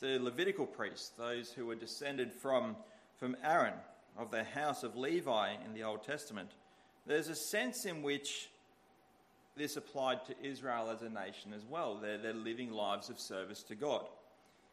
the 0.01 0.19
Levitical 0.19 0.67
priests, 0.67 1.11
those 1.11 1.53
who 1.53 1.67
were 1.67 1.75
descended 1.75 2.33
from, 2.33 2.77
from 3.23 3.37
Aaron, 3.45 3.75
of 4.19 4.33
the 4.33 4.43
house 4.43 4.83
of 4.83 4.97
Levi 4.97 5.53
in 5.65 5.75
the 5.75 5.85
Old 5.85 6.03
Testament, 6.03 6.51
there's 7.07 7.29
a 7.29 7.37
sense 7.37 7.85
in 7.85 8.03
which 8.03 8.51
this 9.57 9.77
applied 9.77 10.25
to 10.25 10.35
Israel 10.43 10.91
as 10.91 11.03
a 11.03 11.09
nation 11.09 11.53
as 11.55 11.65
well. 11.65 12.01
They're, 12.03 12.19
they're 12.19 12.33
living 12.33 12.73
lives 12.73 13.11
of 13.11 13.21
service 13.21 13.63
to 13.63 13.77
God. 13.77 14.09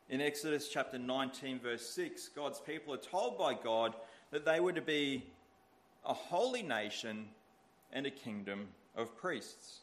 In 0.09 0.19
Exodus 0.19 0.67
chapter 0.67 0.97
19, 0.97 1.59
verse 1.59 1.87
6, 1.91 2.29
God's 2.29 2.59
people 2.59 2.91
are 2.91 2.97
told 2.97 3.37
by 3.37 3.53
God 3.53 3.93
that 4.31 4.45
they 4.45 4.59
were 4.59 4.73
to 4.73 4.81
be 4.81 5.27
a 6.03 6.13
holy 6.15 6.63
nation 6.63 7.27
and 7.93 8.07
a 8.07 8.11
kingdom 8.11 8.69
of 8.97 9.15
priests. 9.15 9.81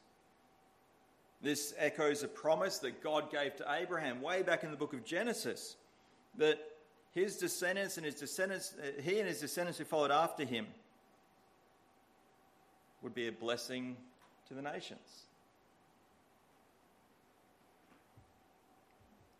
This 1.40 1.72
echoes 1.78 2.24
a 2.24 2.28
promise 2.28 2.78
that 2.78 3.00
God 3.00 3.30
gave 3.30 3.54
to 3.58 3.74
Abraham 3.80 4.20
way 4.20 4.42
back 4.42 4.64
in 4.64 4.72
the 4.72 4.76
book 4.76 4.92
of 4.92 5.04
Genesis 5.04 5.76
that 6.38 6.58
his 7.16 7.38
descendants 7.38 7.96
and 7.96 8.04
his 8.04 8.14
descendants, 8.14 8.74
uh, 8.78 9.00
he 9.00 9.18
and 9.18 9.26
his 9.26 9.40
descendants 9.40 9.78
who 9.78 9.86
followed 9.86 10.10
after 10.10 10.44
him, 10.44 10.66
would 13.02 13.14
be 13.14 13.26
a 13.26 13.32
blessing 13.32 13.96
to 14.48 14.54
the 14.54 14.60
nations. 14.60 15.24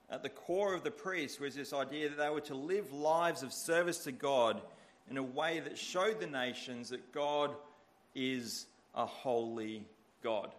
At 0.09 0.23
the 0.23 0.31
core 0.31 0.73
of 0.73 0.85
the 0.85 0.91
priests 0.91 1.39
was 1.39 1.55
this 1.55 1.75
idea 1.75 2.09
that 2.09 2.17
they 2.17 2.31
were 2.31 2.41
to 2.43 2.55
live 2.55 2.93
lives 2.93 3.43
of 3.43 3.53
service 3.53 4.05
to 4.05 4.13
God 4.13 4.63
in 5.11 5.19
a 5.19 5.23
way 5.23 5.61
that 5.61 5.77
showed 5.77 6.19
the 6.19 6.27
nations 6.27 6.89
that 6.89 7.13
God 7.13 7.55
is 8.15 8.67
a 8.95 9.05
holy 9.05 9.85
God 10.23 10.51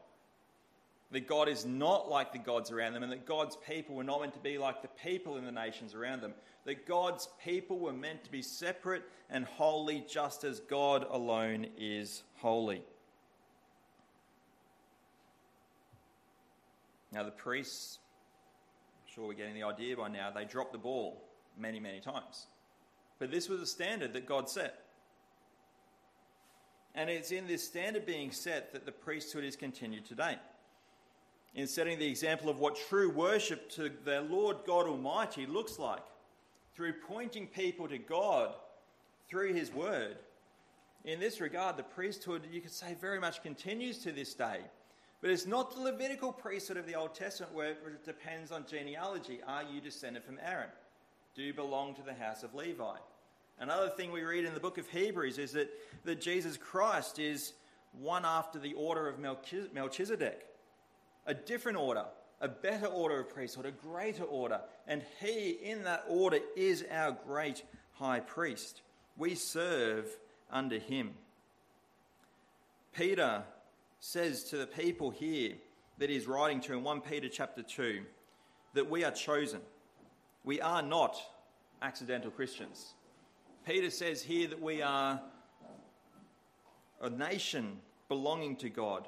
that 1.11 1.27
God 1.27 1.47
is 1.47 1.65
not 1.65 2.09
like 2.09 2.33
the 2.33 2.39
gods 2.39 2.69
around 2.69 2.93
them, 2.93 3.03
and 3.03 3.11
that 3.11 3.25
God's 3.25 3.55
people 3.55 3.95
were 3.95 4.03
not 4.03 4.21
meant 4.21 4.33
to 4.33 4.39
be 4.39 4.57
like 4.57 4.81
the 4.81 4.89
people 4.89 5.37
in 5.37 5.45
the 5.45 5.51
nations 5.51 5.93
around 5.93 6.21
them. 6.21 6.33
That 6.65 6.85
God's 6.85 7.29
people 7.43 7.79
were 7.79 7.93
meant 7.93 8.25
to 8.25 8.31
be 8.31 8.41
separate 8.41 9.03
and 9.29 9.45
holy, 9.45 10.03
just 10.09 10.43
as 10.43 10.59
God 10.59 11.07
alone 11.09 11.67
is 11.77 12.23
holy. 12.35 12.81
Now, 17.13 17.23
the 17.23 17.31
priests, 17.31 17.99
I'm 19.05 19.13
sure 19.13 19.27
we're 19.27 19.33
getting 19.33 19.55
the 19.55 19.63
idea 19.63 19.95
by 19.95 20.09
now, 20.09 20.29
they 20.29 20.43
dropped 20.43 20.73
the 20.73 20.77
ball 20.77 21.23
many, 21.57 21.79
many 21.79 22.01
times. 22.01 22.47
But 23.17 23.31
this 23.31 23.47
was 23.47 23.61
a 23.61 23.65
standard 23.65 24.11
that 24.11 24.25
God 24.25 24.49
set. 24.49 24.83
And 26.93 27.09
it's 27.09 27.31
in 27.31 27.47
this 27.47 27.63
standard 27.63 28.05
being 28.05 28.31
set 28.31 28.73
that 28.73 28.85
the 28.85 28.91
priesthood 28.91 29.45
is 29.45 29.55
continued 29.55 30.05
today 30.05 30.37
in 31.55 31.67
setting 31.67 31.97
the 31.97 32.07
example 32.07 32.49
of 32.49 32.59
what 32.59 32.75
true 32.75 33.09
worship 33.09 33.69
to 33.71 33.91
the 34.05 34.21
Lord 34.21 34.57
God 34.65 34.87
Almighty 34.87 35.45
looks 35.45 35.79
like 35.79 36.03
through 36.75 36.93
pointing 37.07 37.47
people 37.47 37.87
to 37.87 37.97
God 37.97 38.53
through 39.27 39.53
His 39.53 39.73
Word. 39.73 40.17
In 41.05 41.19
this 41.19 41.41
regard, 41.41 41.77
the 41.77 41.83
priesthood, 41.83 42.43
you 42.51 42.61
could 42.61 42.71
say, 42.71 42.95
very 42.99 43.19
much 43.19 43.41
continues 43.41 43.99
to 43.99 44.11
this 44.11 44.33
day. 44.33 44.59
But 45.21 45.31
it's 45.31 45.47
not 45.47 45.73
the 45.73 45.81
Levitical 45.81 46.31
priesthood 46.31 46.77
of 46.77 46.85
the 46.85 46.95
Old 46.95 47.15
Testament 47.15 47.53
where 47.53 47.71
it 47.71 48.05
depends 48.05 48.51
on 48.51 48.65
genealogy. 48.69 49.39
Are 49.47 49.63
you 49.63 49.81
descended 49.81 50.23
from 50.23 50.37
Aaron? 50.45 50.69
Do 51.35 51.41
you 51.41 51.53
belong 51.53 51.95
to 51.95 52.03
the 52.03 52.13
house 52.13 52.43
of 52.43 52.53
Levi? 52.53 52.97
Another 53.59 53.89
thing 53.89 54.11
we 54.11 54.21
read 54.21 54.45
in 54.45 54.53
the 54.53 54.59
book 54.59 54.77
of 54.77 54.87
Hebrews 54.87 55.39
is 55.39 55.53
that, 55.53 55.69
that 56.03 56.21
Jesus 56.21 56.57
Christ 56.57 57.17
is 57.17 57.53
one 57.93 58.25
after 58.25 58.59
the 58.59 58.73
order 58.73 59.07
of 59.07 59.17
Melchizedek 59.17 60.45
a 61.27 61.33
different 61.33 61.77
order, 61.77 62.05
a 62.41 62.47
better 62.47 62.87
order 62.87 63.19
of 63.19 63.29
priesthood, 63.29 63.65
a 63.65 63.71
greater 63.71 64.23
order. 64.23 64.61
And 64.87 65.03
he, 65.19 65.51
in 65.61 65.83
that 65.83 66.05
order, 66.07 66.39
is 66.55 66.83
our 66.89 67.11
great 67.11 67.63
high 67.93 68.21
priest. 68.21 68.81
We 69.17 69.35
serve 69.35 70.07
under 70.49 70.79
him. 70.79 71.13
Peter 72.95 73.43
says 73.99 74.45
to 74.45 74.57
the 74.57 74.65
people 74.67 75.11
here 75.11 75.53
that 75.97 76.09
he's 76.09 76.27
writing 76.27 76.61
to 76.61 76.73
in 76.73 76.83
1 76.83 77.01
Peter 77.01 77.27
chapter 77.29 77.61
2 77.61 78.03
that 78.73 78.89
we 78.89 79.03
are 79.03 79.11
chosen. 79.11 79.59
We 80.43 80.61
are 80.61 80.81
not 80.81 81.17
accidental 81.81 82.31
Christians. 82.31 82.93
Peter 83.65 83.89
says 83.89 84.21
here 84.21 84.47
that 84.47 84.61
we 84.61 84.81
are 84.81 85.19
a 87.01 87.09
nation 87.09 87.79
belonging 88.07 88.55
to 88.57 88.69
God 88.69 89.07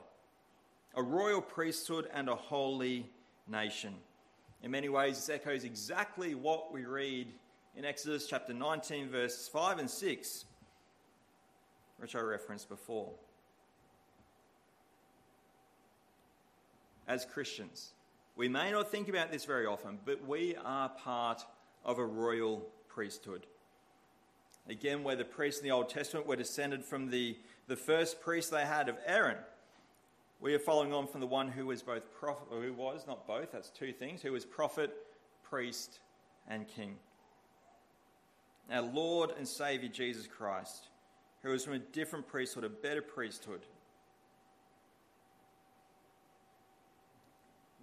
a 0.96 1.04
royal 1.04 1.42
priesthood, 1.42 2.10
and 2.14 2.30
a 2.30 2.36
holy 2.36 3.10
nation. 3.48 3.94
In 4.64 4.72
many 4.72 4.90
ways, 4.90 5.16
this 5.16 5.30
echoes 5.30 5.64
exactly 5.64 6.36
what 6.36 6.74
we 6.74 6.86
read 6.86 7.28
in 7.76 7.86
Exodus 7.86 8.28
chapter 8.28 8.54
19, 8.54 9.10
verses 9.10 9.48
5 9.48 9.80
and 9.80 9.90
6, 9.90 10.46
which 11.98 12.16
I 12.16 12.20
referenced 12.20 12.68
before. 12.70 13.12
As 17.08 17.26
Christians, 17.26 17.94
we 18.36 18.50
may 18.50 18.72
not 18.72 18.92
think 18.92 19.10
about 19.10 19.32
this 19.32 19.46
very 19.46 19.66
often, 19.66 20.00
but 20.06 20.28
we 20.28 20.56
are 20.64 20.90
part 20.90 21.44
of 21.86 21.98
a 21.98 22.06
royal 22.06 22.68
priesthood. 22.88 23.46
Again, 24.68 25.04
where 25.04 25.16
the 25.16 25.26
priests 25.26 25.62
in 25.62 25.66
the 25.66 25.72
Old 25.72 25.90
Testament 25.90 26.28
were 26.28 26.36
descended 26.36 26.84
from 26.84 27.10
the, 27.10 27.38
the 27.68 27.76
first 27.76 28.22
priest 28.22 28.52
they 28.52 28.66
had 28.66 28.90
of 28.90 28.98
Aaron 29.06 29.38
we 30.42 30.54
are 30.54 30.60
following 30.60 30.94
on 30.94 31.08
from 31.08 31.20
the 31.20 31.28
one 31.28 31.50
who 31.50 31.66
was 31.66 31.82
both 31.82 32.14
prophet, 32.14 32.48
who 32.50 32.74
was 32.74 33.06
not 33.06 33.28
both, 33.28 33.52
that's 33.52 33.70
two 33.70 33.92
things, 33.92 34.22
who 34.22 34.32
was 34.32 34.46
prophet, 34.46 34.96
priest, 35.44 36.00
and 36.48 36.68
king. 36.68 36.96
Our 38.72 38.82
Lord 38.82 39.32
and 39.38 39.46
Saviour 39.48 39.92
Jesus 39.92 40.28
Christ, 40.28 40.88
who 41.44 41.50
was 41.50 41.66
from 41.66 41.74
a 41.74 41.80
different 41.80 42.28
priesthood, 42.28 42.64
a 42.64 42.70
better 42.70 43.02
priesthood. 43.02 43.62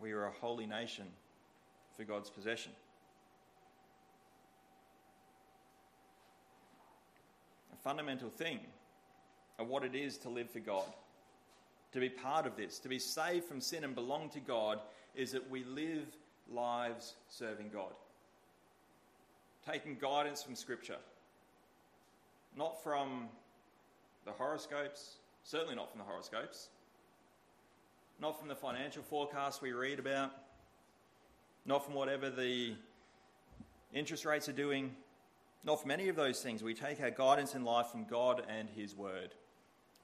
We 0.00 0.12
are 0.12 0.24
a 0.24 0.32
holy 0.40 0.66
nation 0.66 1.06
for 1.94 2.04
God's 2.04 2.30
possession. 2.30 2.72
A 7.74 7.76
fundamental 7.82 8.30
thing 8.30 8.60
of 9.58 9.68
what 9.68 9.84
it 9.84 9.94
is 9.94 10.16
to 10.18 10.30
live 10.30 10.50
for 10.50 10.60
God 10.60 10.86
to 11.96 12.00
be 12.00 12.08
part 12.08 12.46
of 12.46 12.56
this, 12.56 12.78
to 12.80 12.88
be 12.88 12.98
saved 12.98 13.44
from 13.44 13.60
sin 13.60 13.82
and 13.82 13.94
belong 13.94 14.28
to 14.30 14.40
God, 14.40 14.80
is 15.14 15.32
that 15.32 15.50
we 15.50 15.64
live 15.64 16.06
lives 16.52 17.14
serving 17.28 17.70
God. 17.72 17.92
Taking 19.66 19.96
guidance 19.98 20.42
from 20.42 20.54
Scripture, 20.54 20.98
not 22.56 22.82
from 22.84 23.28
the 24.26 24.32
horoscopes, 24.32 25.16
certainly 25.42 25.74
not 25.74 25.90
from 25.90 25.98
the 25.98 26.04
horoscopes, 26.04 26.68
not 28.20 28.38
from 28.38 28.48
the 28.48 28.54
financial 28.54 29.02
forecasts 29.02 29.62
we 29.62 29.72
read 29.72 29.98
about, 29.98 30.32
not 31.64 31.84
from 31.84 31.94
whatever 31.94 32.30
the 32.30 32.74
interest 33.92 34.24
rates 34.24 34.48
are 34.48 34.52
doing, 34.52 34.94
not 35.64 35.80
from 35.80 35.90
any 35.90 36.08
of 36.08 36.16
those 36.16 36.42
things. 36.42 36.62
We 36.62 36.74
take 36.74 37.00
our 37.00 37.10
guidance 37.10 37.54
in 37.54 37.64
life 37.64 37.86
from 37.88 38.04
God 38.04 38.42
and 38.48 38.68
His 38.68 38.94
Word. 38.94 39.34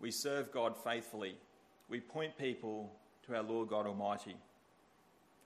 We 0.01 0.11
serve 0.11 0.51
God 0.53 0.75
faithfully 0.83 1.37
we 1.89 2.01
point 2.01 2.37
people 2.39 2.93
to 3.27 3.37
our 3.37 3.43
Lord 3.43 3.69
God 3.69 3.87
Almighty. 3.87 4.37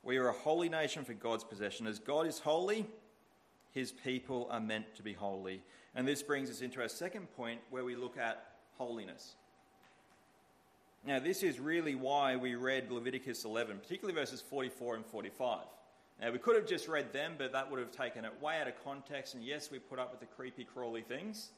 We 0.02 0.19
are 0.19 0.28
a 0.28 0.33
holy 0.33 0.69
nation 0.69 1.05
for 1.05 1.14
God's 1.14 1.45
possession. 1.45 1.87
As 1.87 1.99
God 1.99 2.26
is 2.26 2.38
holy, 2.38 2.87
his 3.73 3.93
people 3.93 4.49
are 4.50 4.61
meant 4.61 4.95
to 4.97 5.02
be 5.02 5.12
holy. 5.12 5.62
And 5.95 6.07
this 6.07 6.23
brings 6.23 6.49
us 6.49 6.61
into 6.61 6.81
our 6.81 6.88
second 6.88 7.26
point 7.37 7.61
where 7.71 7.85
we 7.85 7.97
look 7.97 8.16
at 8.16 8.45
holiness. 8.78 9.35
Now, 11.07 11.19
this 11.19 11.43
is 11.43 11.61
really 11.61 11.95
why 11.95 12.37
we 12.37 12.55
read 12.55 12.90
Leviticus 12.90 13.45
11, 13.45 13.78
particularly 13.78 14.19
verses 14.19 14.40
44 14.40 14.97
and 14.97 15.07
45. 15.07 15.61
Now, 16.21 16.33
we 16.33 16.38
could 16.38 16.57
have 16.57 16.66
just 16.66 16.88
read 16.88 17.12
them, 17.12 17.35
but 17.37 17.52
that 17.52 17.71
would 17.71 17.78
have 17.78 17.93
taken 17.93 18.25
it 18.25 18.33
way 18.40 18.61
out 18.61 18.66
of 18.66 18.83
context. 18.83 19.35
And 19.35 19.45
yes, 19.45 19.71
we 19.71 19.78
put 19.78 19.99
up 19.99 20.11
with 20.11 20.21
the 20.21 20.26
creepy, 20.26 20.64
crawly 20.64 21.02
things. 21.02 21.50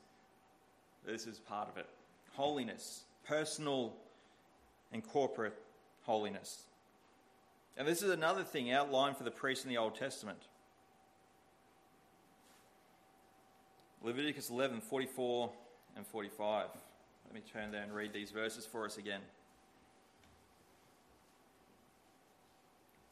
This 1.06 1.26
is 1.26 1.38
part 1.38 1.68
of 1.68 1.76
it. 1.76 1.88
Holiness, 2.32 3.04
personal 3.26 3.94
and 4.92 5.06
corporate 5.06 5.58
holiness. 6.02 6.62
And 7.76 7.86
this 7.86 8.02
is 8.02 8.10
another 8.10 8.42
thing 8.42 8.72
outlined 8.72 9.16
for 9.16 9.24
the 9.24 9.30
priests 9.30 9.64
in 9.64 9.70
the 9.70 9.76
Old 9.78 9.94
Testament. 9.94 10.38
Leviticus 14.02 14.50
11, 14.50 14.80
44 14.80 15.50
and 15.96 16.06
45. 16.06 16.66
Let 17.26 17.34
me 17.34 17.42
turn 17.52 17.70
there 17.70 17.82
and 17.82 17.94
read 17.94 18.12
these 18.12 18.30
verses 18.30 18.64
for 18.64 18.84
us 18.84 18.96
again. 18.96 19.20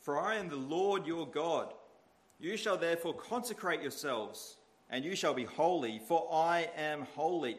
For 0.00 0.18
I 0.18 0.37
am 0.37 0.49
the 0.49 0.56
Lord 0.56 1.06
your 1.06 1.26
God. 1.26 1.75
You 2.38 2.56
shall 2.56 2.76
therefore 2.76 3.14
consecrate 3.14 3.83
yourselves, 3.83 4.56
and 4.88 5.04
you 5.04 5.16
shall 5.16 5.35
be 5.35 5.45
holy, 5.45 5.99
for 5.99 6.28
I 6.33 6.68
am 6.76 7.06
holy. 7.14 7.59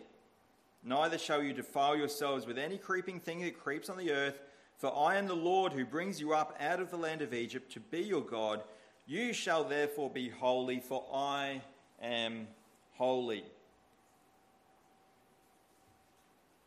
Neither 0.83 1.17
shall 1.17 1.43
you 1.43 1.53
defile 1.53 1.95
yourselves 1.95 2.45
with 2.45 2.57
any 2.57 2.77
creeping 2.77 3.19
thing 3.19 3.41
that 3.41 3.59
creeps 3.59 3.89
on 3.89 3.97
the 3.97 4.11
earth, 4.11 4.39
for 4.77 4.95
I 4.95 5.15
am 5.15 5.27
the 5.27 5.35
Lord 5.35 5.73
who 5.73 5.85
brings 5.85 6.19
you 6.19 6.33
up 6.33 6.55
out 6.59 6.79
of 6.79 6.91
the 6.91 6.97
land 6.97 7.21
of 7.21 7.33
Egypt 7.33 7.71
to 7.73 7.79
be 7.79 8.01
your 8.01 8.21
God. 8.21 8.63
You 9.05 9.33
shall 9.33 9.63
therefore 9.63 10.09
be 10.09 10.29
holy, 10.29 10.79
for 10.79 11.05
I 11.13 11.61
am 12.01 12.47
holy. 12.93 13.43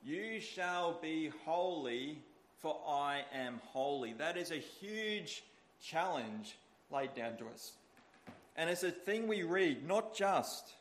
You 0.05 0.41
shall 0.41 0.99
be 1.01 1.31
holy, 1.45 2.19
for 2.59 2.81
I 2.87 3.25
am 3.33 3.61
holy. 3.67 4.15
That 4.15 4.37
is 4.37 4.51
a 4.51 4.57
huge 4.57 5.45
challenge 5.83 6.57
laid 6.91 7.15
down 7.15 7.37
to 7.37 7.47
us. 7.47 7.73
And 8.57 8.69
it's 8.69 8.83
a 8.83 8.91
thing 8.91 9.29
we 9.29 9.43
read 9.43 9.87
not 9.87 10.15
just 10.15 10.75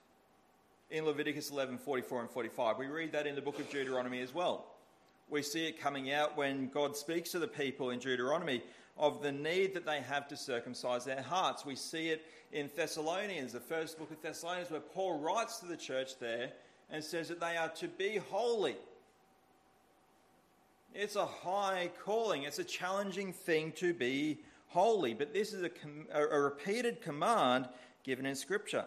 in 0.92 1.06
Leviticus 1.06 1.52
11 1.52 1.78
44 1.78 2.22
and 2.22 2.30
45, 2.30 2.78
we 2.78 2.88
read 2.88 3.12
that 3.12 3.28
in 3.28 3.36
the 3.36 3.42
book 3.42 3.60
of 3.60 3.70
Deuteronomy 3.70 4.22
as 4.22 4.34
well. 4.34 4.66
We 5.30 5.44
see 5.44 5.68
it 5.68 5.80
coming 5.80 6.12
out 6.12 6.36
when 6.36 6.70
God 6.70 6.98
speaks 6.98 7.32
to 7.32 7.40
the 7.40 7.48
people 7.48 7.92
in 7.92 8.00
Deuteronomy 8.00 8.64
of 8.98 9.22
the 9.22 9.32
need 9.32 9.74
that 9.76 9.86
they 9.86 10.02
have 10.02 10.28
to 10.28 10.36
circumcise 10.36 11.06
their 11.06 11.22
hearts. 11.22 11.66
We 11.66 11.76
see 11.76 12.10
it 12.10 12.26
in 12.52 12.70
Thessalonians, 12.76 13.54
the 13.54 13.60
first 13.60 14.00
book 14.00 14.12
of 14.12 14.22
Thessalonians, 14.22 14.72
where 14.72 14.80
Paul 14.80 15.20
writes 15.20 15.60
to 15.60 15.68
the 15.68 15.78
church 15.78 16.18
there 16.20 16.52
and 16.90 17.04
says 17.04 17.28
that 17.28 17.40
they 17.40 17.56
are 17.56 17.70
to 17.70 17.88
be 17.88 18.18
holy. 18.18 18.76
It's 20.96 21.16
a 21.16 21.26
high 21.28 21.92
calling, 22.04 22.44
it's 22.44 22.58
a 22.58 22.64
challenging 22.64 23.32
thing 23.32 23.72
to 23.74 23.94
be 23.94 24.40
holy. 24.68 25.14
But 25.14 25.34
this 25.34 25.54
is 25.54 25.62
a, 25.62 25.70
com- 25.70 26.08
a 26.12 26.40
repeated 26.40 27.02
command 27.02 27.70
given 28.04 28.26
in 28.26 28.36
Scripture. 28.36 28.86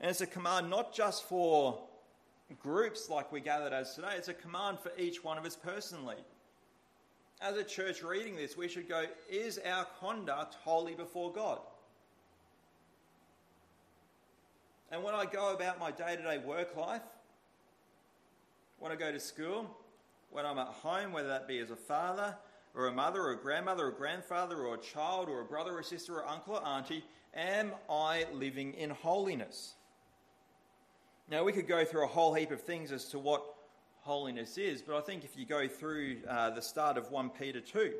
And 0.00 0.10
it's 0.10 0.20
a 0.20 0.26
command 0.26 0.68
not 0.68 0.94
just 0.94 1.24
for 1.24 1.80
groups 2.60 3.08
like 3.08 3.32
we 3.32 3.40
gathered 3.40 3.72
as 3.72 3.94
today, 3.94 4.12
it's 4.16 4.28
a 4.28 4.34
command 4.34 4.78
for 4.78 4.92
each 4.98 5.24
one 5.24 5.38
of 5.38 5.44
us 5.44 5.56
personally. 5.56 6.16
As 7.40 7.56
a 7.56 7.64
church 7.64 8.02
reading 8.02 8.36
this, 8.36 8.56
we 8.56 8.68
should 8.68 8.88
go, 8.88 9.04
is 9.30 9.58
our 9.66 9.86
conduct 10.00 10.54
holy 10.62 10.94
before 10.94 11.32
God? 11.32 11.58
And 14.90 15.02
when 15.02 15.14
I 15.14 15.24
go 15.26 15.52
about 15.52 15.80
my 15.80 15.90
day 15.90 16.16
to 16.16 16.22
day 16.22 16.38
work 16.38 16.76
life, 16.76 17.02
when 18.78 18.92
I 18.92 18.94
go 18.94 19.10
to 19.10 19.20
school, 19.20 19.68
when 20.30 20.46
I'm 20.46 20.58
at 20.58 20.68
home, 20.68 21.12
whether 21.12 21.28
that 21.28 21.48
be 21.48 21.58
as 21.58 21.70
a 21.70 21.76
father, 21.76 22.36
or 22.74 22.88
a 22.88 22.92
mother 22.92 23.22
or 23.22 23.32
a 23.32 23.36
grandmother 23.36 23.86
or 23.86 23.88
a 23.88 23.94
grandfather 23.94 24.58
or 24.58 24.74
a 24.74 24.78
child 24.78 25.28
or 25.28 25.40
a 25.40 25.44
brother 25.44 25.76
or 25.78 25.82
sister 25.82 26.16
or 26.16 26.28
uncle 26.28 26.56
or 26.56 26.66
auntie, 26.66 27.04
am 27.34 27.72
I 27.88 28.26
living 28.32 28.74
in 28.74 28.90
holiness? 28.90 29.74
Now, 31.28 31.42
we 31.42 31.52
could 31.52 31.66
go 31.66 31.84
through 31.84 32.04
a 32.04 32.08
whole 32.08 32.34
heap 32.34 32.52
of 32.52 32.60
things 32.60 32.92
as 32.92 33.06
to 33.06 33.18
what 33.18 33.44
holiness 34.00 34.58
is, 34.58 34.80
but 34.80 34.96
I 34.96 35.00
think 35.00 35.24
if 35.24 35.36
you 35.36 35.44
go 35.44 35.66
through 35.66 36.18
uh, 36.28 36.50
the 36.50 36.62
start 36.62 36.96
of 36.96 37.10
1 37.10 37.30
Peter 37.30 37.60
2, 37.60 37.92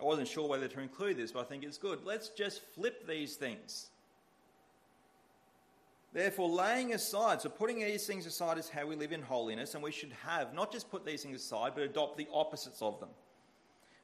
I 0.00 0.04
wasn't 0.04 0.28
sure 0.28 0.48
whether 0.48 0.68
to 0.68 0.80
include 0.80 1.16
this, 1.16 1.32
but 1.32 1.40
I 1.40 1.44
think 1.44 1.64
it's 1.64 1.78
good. 1.78 2.04
Let's 2.04 2.28
just 2.28 2.62
flip 2.74 3.08
these 3.08 3.34
things. 3.34 3.90
Therefore, 6.12 6.48
laying 6.48 6.94
aside, 6.94 7.40
so 7.42 7.48
putting 7.48 7.80
these 7.80 8.06
things 8.06 8.24
aside 8.24 8.58
is 8.58 8.68
how 8.68 8.86
we 8.86 8.94
live 8.94 9.12
in 9.12 9.20
holiness, 9.20 9.74
and 9.74 9.82
we 9.82 9.90
should 9.90 10.12
have 10.24 10.54
not 10.54 10.70
just 10.70 10.90
put 10.90 11.04
these 11.04 11.24
things 11.24 11.42
aside, 11.42 11.72
but 11.74 11.82
adopt 11.82 12.16
the 12.16 12.28
opposites 12.32 12.80
of 12.80 13.00
them. 13.00 13.10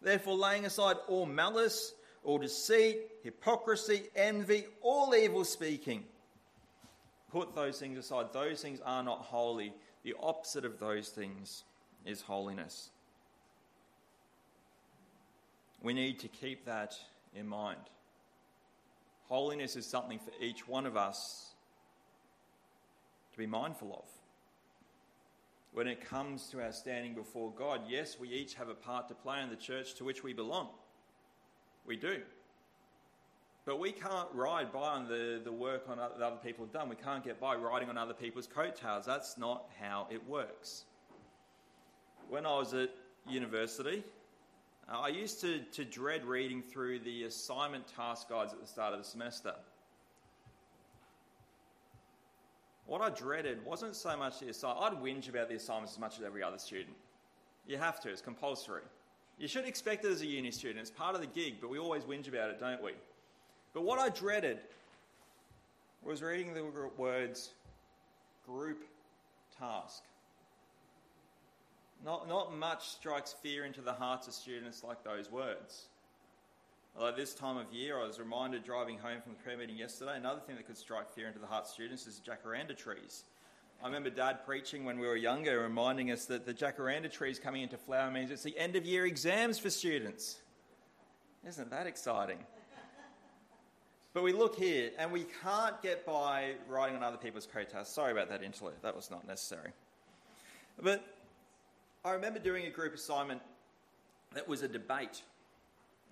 Therefore, 0.03 0.35
laying 0.35 0.67
aside 0.67 0.97
all 1.07 1.25
malice, 1.25 1.95
all 2.25 2.39
deceit, 2.39 2.99
hypocrisy, 3.23 4.05
envy, 4.17 4.65
all 4.83 5.15
evil 5.15 5.45
speaking. 5.45 6.05
Put 7.35 7.53
those 7.53 7.81
things 7.81 7.99
aside. 7.99 8.27
Those 8.33 8.63
things 8.63 8.79
are 8.87 9.03
not 9.03 9.23
holy. 9.23 9.75
The 10.05 10.15
opposite 10.23 10.65
of 10.65 10.79
those 10.79 11.09
things 11.09 11.65
is 12.07 12.21
holiness. 12.21 12.91
We 15.83 15.95
need 15.95 16.21
to 16.21 16.29
keep 16.29 16.65
that 16.67 16.95
in 17.35 17.49
mind. 17.49 17.81
Holiness 19.27 19.75
is 19.75 19.85
something 19.85 20.21
for 20.21 20.31
each 20.41 20.69
one 20.69 20.87
of 20.87 20.97
us 20.97 21.55
to 23.33 23.39
be 23.39 23.47
mindful 23.47 23.93
of. 23.93 24.09
When 25.73 25.89
it 25.89 26.09
comes 26.09 26.47
to 26.51 26.63
our 26.63 26.71
standing 26.71 27.15
before 27.15 27.51
God, 27.51 27.81
yes, 27.89 28.17
we 28.17 28.29
each 28.29 28.55
have 28.55 28.69
a 28.69 28.75
part 28.75 29.09
to 29.09 29.15
play 29.17 29.43
in 29.43 29.51
the 29.51 29.57
church 29.57 29.95
to 29.95 30.05
which 30.05 30.23
we 30.23 30.35
belong. 30.35 30.69
We 31.85 31.97
do. 31.97 32.21
But 33.67 33.81
we 33.81 33.93
can't 33.93 34.29
ride 34.35 34.73
by 34.73 34.81
on 34.81 35.09
the, 35.09 35.41
the 35.43 35.53
work 35.53 35.85
on 35.89 35.99
other, 35.99 36.15
that 36.19 36.25
other 36.25 36.37
people 36.37 36.67
have 36.67 36.73
done. 36.73 36.89
We 36.89 36.97
can't 36.97 37.25
get 37.25 37.41
by 37.41 37.55
riding 37.55 37.89
on 37.89 37.97
other 37.97 38.13
people's 38.13 38.47
coattails. 38.47 39.07
That's 39.07 39.39
not 39.39 39.71
how 39.81 40.07
it 40.11 40.27
works. 40.29 40.85
When 42.29 42.45
I 42.45 42.59
was 42.59 42.75
at 42.75 42.91
university, 43.27 44.05
I 44.89 45.09
used 45.09 45.41
to, 45.41 45.61
to 45.73 45.85
dread 45.85 46.27
reading 46.27 46.63
through 46.63 47.01
the 47.01 47.25
assignment 47.25 47.87
task 47.89 48.29
guides 48.29 48.53
at 48.53 48.61
the 48.61 48.67
start 48.67 48.93
of 48.93 48.99
the 48.99 49.05
semester. 49.05 49.55
What 52.87 53.01
I 53.01 53.09
dreaded 53.09 53.65
wasn't 53.65 53.97
so 53.97 54.15
much 54.15 54.41
the 54.41 54.51
assignment. 54.51 54.93
I'd 54.93 55.03
whinge 55.03 55.31
about 55.31 55.49
the 55.49 55.55
assignments 55.55 55.93
as 55.93 55.99
much 55.99 56.19
as 56.19 56.25
every 56.25 56.43
other 56.43 56.59
student. 56.59 56.97
You 57.67 57.79
have 57.79 57.99
to, 58.01 58.11
it's 58.11 58.21
compulsory. 58.21 58.83
You 59.39 59.49
should 59.49 59.65
expect 59.65 60.05
it 60.05 60.13
as 60.13 60.21
a 60.21 60.27
uni 60.27 60.51
student. 60.51 60.81
It's 60.81 60.91
part 60.91 61.15
of 61.15 61.23
the 61.23 61.27
gig, 61.27 61.63
but 61.63 61.71
we 61.71 61.79
always 61.79 62.05
whinge 62.05 62.29
about 62.29 62.51
it, 62.51 62.61
don't 62.61 62.83
we? 62.83 62.93
But 63.75 63.83
what 63.83 63.99
I 63.99 64.09
dreaded 64.09 64.59
was 66.03 66.23
reading 66.23 66.55
the 66.55 66.65
words 66.97 67.51
group 68.47 68.85
task. 69.59 70.05
Not, 72.05 72.29
not 72.29 72.57
much 72.57 72.89
strikes 72.89 73.35
fear 73.43 73.65
into 73.65 73.81
the 73.81 73.93
hearts 73.93 74.29
of 74.29 74.35
students 74.35 74.85
like 74.85 75.03
those 75.03 75.31
words. 75.31 75.87
Although 76.97 77.17
this 77.17 77.35
time 77.35 77.57
of 77.57 77.73
year, 77.73 77.99
I 77.99 78.07
was 78.07 78.21
reminded 78.21 78.63
driving 78.63 78.99
home 78.99 79.21
from 79.21 79.33
the 79.33 79.39
prayer 79.39 79.57
meeting 79.57 79.77
yesterday, 79.77 80.17
another 80.17 80.41
thing 80.41 80.57
that 80.57 80.67
could 80.67 80.77
strike 80.77 81.11
fear 81.11 81.27
into 81.27 81.41
the 81.41 81.47
hearts 81.47 81.71
of 81.71 81.75
students 81.75 82.07
is 82.07 82.21
jacaranda 82.25 82.77
trees. 82.77 83.25
I 83.83 83.87
remember 83.87 84.11
Dad 84.11 84.45
preaching 84.47 84.85
when 84.85 85.01
we 85.01 85.07
were 85.07 85.17
younger, 85.17 85.61
reminding 85.61 86.13
us 86.13 86.27
that 86.27 86.47
the 86.47 86.55
jacaranda 86.55 87.11
trees 87.11 87.41
coming 87.41 87.63
into 87.63 87.77
flower 87.77 88.11
means 88.11 88.31
it's 88.31 88.45
the 88.45 88.57
end 88.57 88.77
of 88.77 88.85
year 88.85 89.07
exams 89.07 89.59
for 89.59 89.71
students. 89.71 90.39
Isn't 91.47 91.71
that 91.71 91.87
exciting? 91.87 92.39
But 94.15 94.23
we 94.23 94.33
look 94.33 94.57
here 94.57 94.91
and 94.99 95.13
we 95.13 95.27
can't 95.43 95.81
get 95.83 96.07
by 96.07 96.53
riding 96.69 96.97
on 96.97 97.03
other 97.03 97.19
people's 97.19 97.47
coattails. 97.47 97.89
Sorry 97.89 98.13
about 98.13 98.31
that 98.31 98.43
interlude, 98.43 98.77
that 98.83 98.97
was 98.97 99.11
not 99.11 99.27
necessary. 99.27 99.73
But 100.81 101.05
I 102.05 102.13
remember 102.13 102.39
doing 102.39 102.65
a 102.67 102.71
group 102.71 102.95
assignment 102.95 103.43
that 104.35 104.49
was 104.49 104.63
a 104.63 104.69
debate 104.69 105.23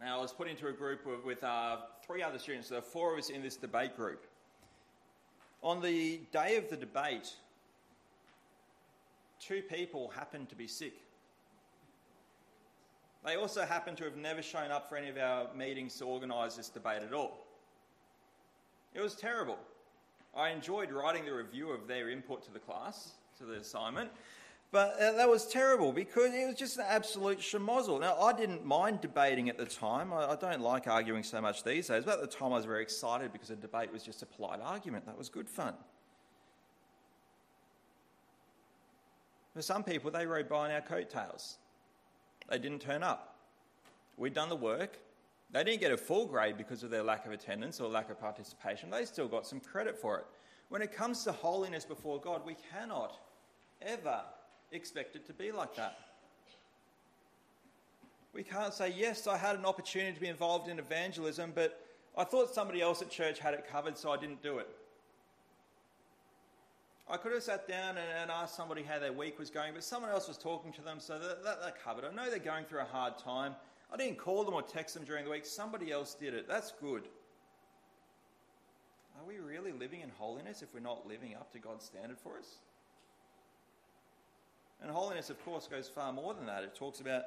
now, 0.03 0.19
I 0.19 0.23
was 0.23 0.33
put 0.33 0.49
into 0.49 0.67
a 0.67 0.73
group 0.73 1.07
with, 1.07 1.25
with 1.25 1.45
uh, 1.45 1.77
three 2.05 2.25
other 2.25 2.39
students. 2.39 2.69
There 2.69 2.79
are 2.79 2.83
four 2.83 3.13
of 3.13 3.21
us 3.21 3.31
in 3.31 3.41
this 3.41 3.57
debate 3.57 3.97
group. 3.97 4.27
On 5.63 5.81
the 5.81 6.21
day 6.33 6.57
of 6.57 6.69
the 6.69 6.77
debate, 6.77 7.33
two 9.39 9.63
people 9.63 10.09
happened 10.09 10.49
to 10.49 10.57
be 10.57 10.67
sick. 10.67 10.95
They 13.25 13.37
also 13.37 13.65
happened 13.65 13.97
to 13.99 14.05
have 14.05 14.17
never 14.17 14.43
shown 14.43 14.73
up 14.73 14.89
for 14.89 14.97
any 14.97 15.09
of 15.09 15.17
our 15.19 15.55
meetings 15.55 15.97
to 15.99 16.05
organise 16.05 16.57
this 16.57 16.69
debate 16.69 17.03
at 17.03 17.13
all. 17.13 17.47
It 18.95 19.01
was 19.01 19.15
terrible. 19.15 19.59
I 20.37 20.51
enjoyed 20.51 20.91
writing 20.91 21.25
the 21.25 21.35
review 21.35 21.71
of 21.71 21.87
their 21.87 22.11
input 22.11 22.43
to 22.45 22.53
the 22.53 22.59
class, 22.59 23.13
to 23.39 23.45
the 23.45 23.55
assignment, 23.55 24.11
but 24.71 24.99
uh, 24.99 25.13
that 25.13 25.29
was 25.29 25.47
terrible 25.47 25.93
because 25.93 26.33
it 26.33 26.47
was 26.47 26.57
just 26.57 26.79
an 26.79 26.87
absolute 26.89 27.39
schmozzle. 27.39 28.01
Now, 28.01 28.19
I 28.19 28.33
didn't 28.33 28.65
mind 28.65 29.03
debating 29.03 29.51
at 29.51 29.59
the 29.59 29.67
time. 29.67 30.13
I, 30.15 30.33
I, 30.33 30.37
don't 30.37 30.63
like 30.63 30.89
arguing 30.89 31.23
so 31.23 31.43
much 31.43 31.63
these 31.63 31.89
days, 31.89 32.05
but 32.07 32.15
at 32.15 32.21
the 32.23 32.37
time 32.37 32.53
I 32.55 32.57
was 32.57 32.65
very 32.65 32.83
excited 32.83 33.35
because 33.35 33.51
a 33.51 33.57
debate 33.57 33.93
was 33.93 34.03
just 34.03 34.23
a 34.23 34.27
polite 34.27 34.61
argument. 34.63 35.05
That 35.05 35.19
was 35.19 35.29
good 35.29 35.47
fun. 35.47 35.75
For 39.55 39.61
some 39.61 39.85
people, 39.85 40.11
they 40.11 40.27
rode 40.27 40.49
by 40.49 40.69
on 40.69 40.71
our 40.71 40.81
coattails. 40.81 41.59
They 42.49 42.59
didn't 42.59 42.81
turn 42.81 43.03
up. 43.03 43.37
We'd 44.17 44.33
done 44.33 44.49
the 44.49 44.57
work. 44.57 44.99
They 45.53 45.63
didn't 45.65 45.81
get 45.81 45.93
a 45.93 45.97
full 45.97 46.27
grade 46.27 46.57
because 46.57 46.83
of 46.83 46.91
their 46.91 47.03
lack 47.03 47.27
of 47.27 47.33
attendance 47.33 47.79
or 47.81 47.89
lack 47.89 48.11
of 48.11 48.19
participation. 48.19 48.91
They 48.91 49.05
still 49.05 49.29
got 49.29 49.47
some 49.47 49.61
credit 49.61 49.99
for 49.99 50.19
it. 50.19 50.25
When 50.71 50.81
it 50.81 50.93
comes 50.93 51.25
to 51.25 51.33
holiness 51.33 51.85
before 51.85 52.19
God, 52.19 52.47
we 52.47 52.57
cannot 52.73 53.19
ever 53.83 54.23
expect 54.71 55.15
it 55.15 55.27
to 55.27 55.35
be 55.35 55.53
like 55.53 55.77
that. 55.77 55.99
We 58.33 58.43
can't 58.43 58.73
say, 58.73 58.95
Yes, 58.97 59.27
I 59.27 59.37
had 59.37 59.57
an 59.57 59.67
opportunity 59.67 60.15
to 60.15 60.21
be 60.21 60.29
involved 60.29 60.71
in 60.71 60.79
evangelism, 60.79 61.53
but 61.55 61.85
I 62.17 62.25
thought 62.25 62.55
somebody 62.55 62.81
else 62.81 63.03
at 63.03 63.11
church 63.11 63.39
had 63.39 63.53
it 63.53 63.67
covered, 63.71 63.99
so 63.99 64.11
I 64.11 64.17
didn't 64.17 64.43
do 64.43 64.59
it. 64.59 64.69
I 67.11 67.19
could 67.19 67.33
have 67.33 67.43
sat 67.43 67.69
down 67.69 67.97
and, 67.99 68.31
asked 68.31 68.57
somebody 68.57 68.83
how 68.83 68.99
their 68.99 69.13
week 69.13 69.39
was 69.39 69.51
going, 69.51 69.75
but 69.75 69.85
someone 69.85 70.11
else 70.11 70.29
was 70.29 70.39
talking 70.39 70.73
to 70.73 70.81
them, 70.83 70.99
so 70.99 71.19
that, 71.19 71.45
that, 71.45 71.61
that 71.61 71.85
covered. 71.85 72.05
I 72.07 72.15
know 72.15 72.31
they're 72.31 72.39
going 72.39 72.65
through 72.65 72.81
a 72.81 72.85
hard 72.85 73.19
time. 73.19 73.55
I 73.93 73.97
didn't 73.97 74.19
call 74.19 74.45
them 74.45 74.55
or 74.55 74.63
text 74.63 74.95
them 74.95 75.05
during 75.05 75.25
the 75.25 75.31
week. 75.31 75.45
Somebody 75.45 75.93
else 75.93 76.15
did 76.15 76.33
it. 76.33 76.49
That's 76.49 76.73
good. 76.81 77.03
Are 79.19 79.29
we 79.29 79.39
really 79.39 79.73
living 79.73 80.01
in 80.01 80.11
holiness 80.19 80.63
if 80.63 80.73
we're 80.73 80.81
not 80.81 81.07
living 81.07 81.35
up 81.35 81.53
to 81.53 81.59
God's 81.59 81.85
standard 81.85 82.19
for 82.19 82.39
us? 82.39 82.47
And 84.81 84.91
holiness, 84.91 85.31
of 85.31 85.45
course, 85.45 85.69
goes 85.69 85.89
far 85.89 86.13
more 86.13 86.35
than 86.35 86.47
that. 86.47 86.65
It 86.65 86.75
talks 86.75 87.01
about 87.01 87.25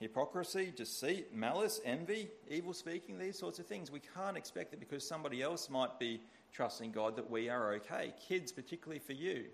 hypocrisy, 0.00 0.72
deceit, 0.74 1.34
malice, 1.34 1.80
envy, 1.84 2.28
evil 2.48 2.72
speaking, 2.72 3.18
these 3.18 3.38
sorts 3.38 3.58
of 3.58 3.66
things. 3.66 3.90
We 3.90 4.00
can't 4.16 4.36
expect 4.36 4.70
that 4.70 4.80
because 4.80 5.06
somebody 5.06 5.42
else 5.42 5.68
might 5.68 5.98
be 5.98 6.20
trusting 6.52 6.90
God 6.90 7.16
that 7.16 7.30
we 7.30 7.48
are 7.48 7.74
okay. 7.74 8.14
Kids, 8.26 8.50
particularly 8.50 8.98
for 8.98 9.12
you. 9.12 9.44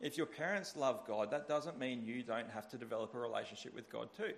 If 0.00 0.18
your 0.18 0.26
parents 0.26 0.76
love 0.76 1.06
God, 1.06 1.30
that 1.30 1.48
doesn't 1.48 1.78
mean 1.78 2.04
you 2.04 2.22
don't 2.22 2.50
have 2.50 2.68
to 2.68 2.76
develop 2.76 3.14
a 3.14 3.18
relationship 3.18 3.74
with 3.74 3.90
God 3.90 4.10
too. 4.14 4.34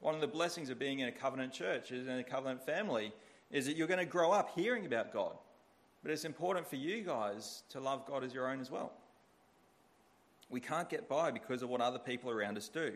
One 0.00 0.14
of 0.14 0.20
the 0.20 0.26
blessings 0.26 0.70
of 0.70 0.78
being 0.78 1.00
in 1.00 1.08
a 1.08 1.12
covenant 1.12 1.52
church, 1.52 1.90
in 1.90 2.08
a 2.08 2.22
covenant 2.22 2.64
family, 2.64 3.12
is 3.50 3.66
that 3.66 3.76
you're 3.76 3.86
going 3.86 3.98
to 3.98 4.04
grow 4.04 4.32
up 4.32 4.50
hearing 4.54 4.86
about 4.86 5.12
God. 5.12 5.36
But 6.02 6.12
it's 6.12 6.24
important 6.24 6.68
for 6.68 6.76
you 6.76 7.02
guys 7.02 7.62
to 7.70 7.80
love 7.80 8.06
God 8.06 8.22
as 8.22 8.32
your 8.32 8.48
own 8.50 8.60
as 8.60 8.70
well. 8.70 8.92
We 10.48 10.60
can't 10.60 10.88
get 10.88 11.08
by 11.08 11.30
because 11.30 11.62
of 11.62 11.68
what 11.68 11.80
other 11.80 11.98
people 11.98 12.30
around 12.30 12.56
us 12.56 12.68
do. 12.68 12.92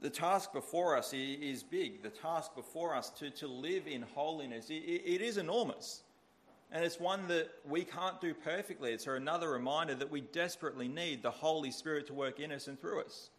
The 0.00 0.10
task 0.10 0.52
before 0.52 0.98
us 0.98 1.14
is 1.14 1.62
big. 1.62 2.02
The 2.02 2.10
task 2.10 2.54
before 2.54 2.94
us 2.94 3.08
to, 3.10 3.30
to 3.30 3.46
live 3.46 3.86
in 3.86 4.02
holiness, 4.02 4.68
it, 4.68 4.74
it 4.74 5.22
is 5.22 5.38
enormous. 5.38 6.02
And 6.70 6.84
it's 6.84 7.00
one 7.00 7.26
that 7.28 7.48
we 7.66 7.84
can't 7.84 8.20
do 8.20 8.34
perfectly. 8.34 8.92
It's 8.92 9.06
another 9.06 9.48
reminder 9.48 9.94
that 9.94 10.10
we 10.10 10.20
desperately 10.20 10.88
need 10.88 11.22
the 11.22 11.30
Holy 11.30 11.70
Spirit 11.70 12.06
to 12.08 12.14
work 12.14 12.40
in 12.40 12.52
us 12.52 12.68
and 12.68 12.78
through 12.78 13.02
us. 13.02 13.30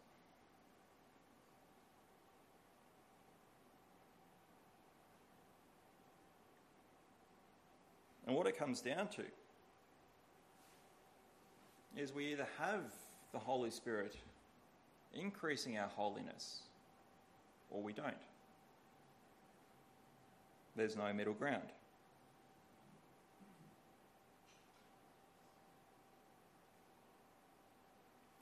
And 8.26 8.34
what 8.34 8.46
it 8.46 8.58
comes 8.58 8.80
down 8.80 9.08
to 9.08 9.22
is 11.96 12.12
we 12.12 12.32
either 12.32 12.46
have 12.58 12.82
the 13.32 13.38
Holy 13.38 13.70
Spirit 13.70 14.16
increasing 15.14 15.78
our 15.78 15.88
holiness 15.88 16.62
or 17.70 17.80
we 17.82 17.92
don't. 17.92 18.14
There's 20.74 20.96
no 20.96 21.12
middle 21.12 21.34
ground. 21.34 21.68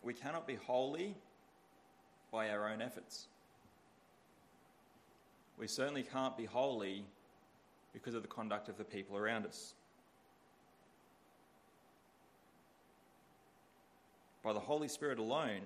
We 0.03 0.13
cannot 0.13 0.47
be 0.47 0.57
holy 0.57 1.15
by 2.31 2.51
our 2.51 2.69
own 2.69 2.83
efforts. 2.83 3.29
We 5.57 5.67
certainly 5.67 6.03
can't 6.03 6.37
be 6.37 6.45
holy 6.45 7.05
because 8.05 8.15
of 8.15 8.23
the 8.23 8.29
conduct 8.29 8.69
of 8.69 8.77
the 8.77 8.85
people 8.85 9.17
around 9.17 9.47
us. 9.47 9.73
By 14.43 14.53
the 14.53 14.61
Holy 14.61 14.89
Spirit 14.89 15.19
alone 15.19 15.63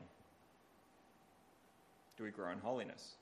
do 2.17 2.23
we 2.23 2.31
grow 2.31 2.53
in 2.53 2.61
holiness. 2.61 3.17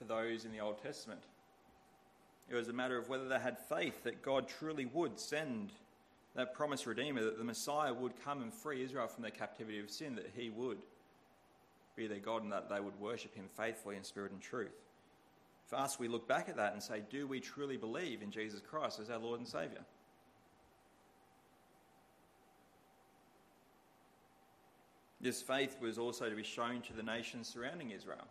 For 0.00 0.04
those 0.04 0.44
in 0.44 0.50
the 0.50 0.58
Old 0.58 0.82
Testament, 0.82 1.20
it 2.50 2.56
was 2.56 2.66
a 2.66 2.72
matter 2.72 2.98
of 2.98 3.08
whether 3.08 3.28
they 3.28 3.38
had 3.38 3.56
faith 3.56 4.02
that 4.02 4.20
God 4.20 4.48
truly 4.48 4.86
would 4.86 5.20
send 5.20 5.70
that 6.34 6.54
promised 6.54 6.86
Redeemer, 6.86 7.22
that 7.24 7.38
the 7.38 7.44
Messiah 7.44 7.92
would 7.92 8.12
come 8.24 8.42
and 8.42 8.52
free 8.52 8.82
Israel 8.82 9.06
from 9.06 9.22
their 9.22 9.30
captivity 9.30 9.78
of 9.80 9.90
sin, 9.90 10.14
that 10.14 10.30
he 10.34 10.50
would 10.50 10.78
be 11.94 12.06
their 12.06 12.18
God 12.18 12.42
and 12.42 12.52
that 12.52 12.70
they 12.70 12.80
would 12.80 12.98
worship 12.98 13.34
him 13.34 13.44
faithfully 13.54 13.96
in 13.96 14.04
spirit 14.04 14.32
and 14.32 14.40
truth. 14.40 14.72
For 15.66 15.76
us, 15.76 15.98
we 15.98 16.08
look 16.08 16.26
back 16.26 16.48
at 16.48 16.56
that 16.56 16.72
and 16.72 16.82
say, 16.82 17.02
do 17.10 17.26
we 17.26 17.40
truly 17.40 17.76
believe 17.76 18.22
in 18.22 18.30
Jesus 18.30 18.60
Christ 18.60 18.98
as 18.98 19.10
our 19.10 19.18
Lord 19.18 19.40
and 19.40 19.48
Saviour? 19.48 19.82
This 25.20 25.40
faith 25.40 25.76
was 25.80 25.98
also 25.98 26.28
to 26.28 26.34
be 26.34 26.42
shown 26.42 26.80
to 26.82 26.92
the 26.94 27.02
nations 27.02 27.48
surrounding 27.48 27.90
Israel. 27.90 28.26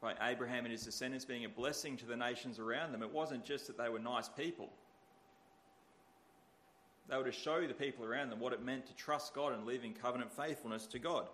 By 0.00 0.14
Abraham 0.22 0.64
and 0.64 0.72
his 0.72 0.84
descendants 0.84 1.24
being 1.24 1.44
a 1.44 1.48
blessing 1.48 1.96
to 1.98 2.06
the 2.06 2.16
nations 2.16 2.58
around 2.58 2.92
them, 2.92 3.02
it 3.02 3.12
wasn't 3.12 3.44
just 3.44 3.66
that 3.66 3.76
they 3.76 3.88
were 3.88 3.98
nice 3.98 4.28
people 4.28 4.70
they 7.08 7.16
were 7.16 7.24
to 7.24 7.32
show 7.32 7.66
the 7.66 7.74
people 7.74 8.04
around 8.04 8.30
them 8.30 8.40
what 8.40 8.52
it 8.52 8.64
meant 8.64 8.86
to 8.86 8.94
trust 8.94 9.34
God 9.34 9.52
and 9.52 9.66
live 9.66 9.84
in 9.84 9.92
covenant 9.92 10.32
faithfulness 10.32 10.86
to 10.86 10.98
God. 10.98 11.26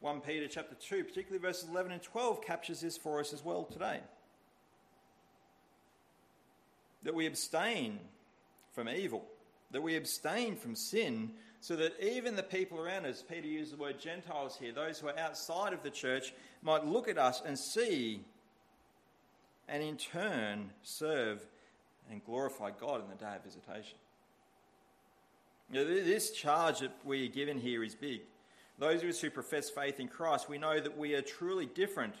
1 0.00 0.20
Peter 0.20 0.46
chapter 0.46 0.76
2, 0.76 1.04
particularly 1.04 1.40
verses 1.40 1.68
11 1.68 1.92
and 1.92 2.02
12, 2.02 2.42
captures 2.42 2.80
this 2.80 2.96
for 2.96 3.18
us 3.18 3.32
as 3.32 3.44
well 3.44 3.64
today. 3.64 4.00
That 7.02 7.14
we 7.14 7.26
abstain 7.26 7.98
from 8.72 8.88
evil, 8.88 9.24
that 9.70 9.82
we 9.82 9.96
abstain 9.96 10.56
from 10.56 10.76
sin, 10.76 11.30
so 11.60 11.74
that 11.76 12.00
even 12.00 12.36
the 12.36 12.42
people 12.42 12.78
around 12.78 13.06
us, 13.06 13.24
Peter 13.28 13.48
used 13.48 13.72
the 13.72 13.76
word 13.76 13.98
Gentiles 13.98 14.56
here, 14.60 14.72
those 14.72 15.00
who 15.00 15.08
are 15.08 15.18
outside 15.18 15.72
of 15.72 15.82
the 15.82 15.90
church, 15.90 16.32
might 16.62 16.86
look 16.86 17.08
at 17.08 17.18
us 17.18 17.42
and 17.44 17.58
see 17.58 18.20
and 19.68 19.82
in 19.82 19.96
turn 19.96 20.70
serve 20.82 21.44
and 22.10 22.24
glorify 22.24 22.70
God 22.70 23.02
in 23.02 23.10
the 23.10 23.16
day 23.16 23.36
of 23.36 23.44
visitation. 23.44 23.98
Now, 25.70 25.84
this 25.84 26.30
charge 26.30 26.80
that 26.80 26.92
we 27.04 27.26
are 27.26 27.30
given 27.30 27.58
here 27.58 27.84
is 27.84 27.94
big. 27.94 28.22
Those 28.78 29.02
of 29.02 29.08
us 29.08 29.20
who 29.20 29.30
profess 29.30 29.68
faith 29.68 30.00
in 30.00 30.08
Christ, 30.08 30.48
we 30.48 30.56
know 30.56 30.80
that 30.80 30.96
we 30.96 31.14
are 31.14 31.22
truly 31.22 31.66
different 31.66 32.14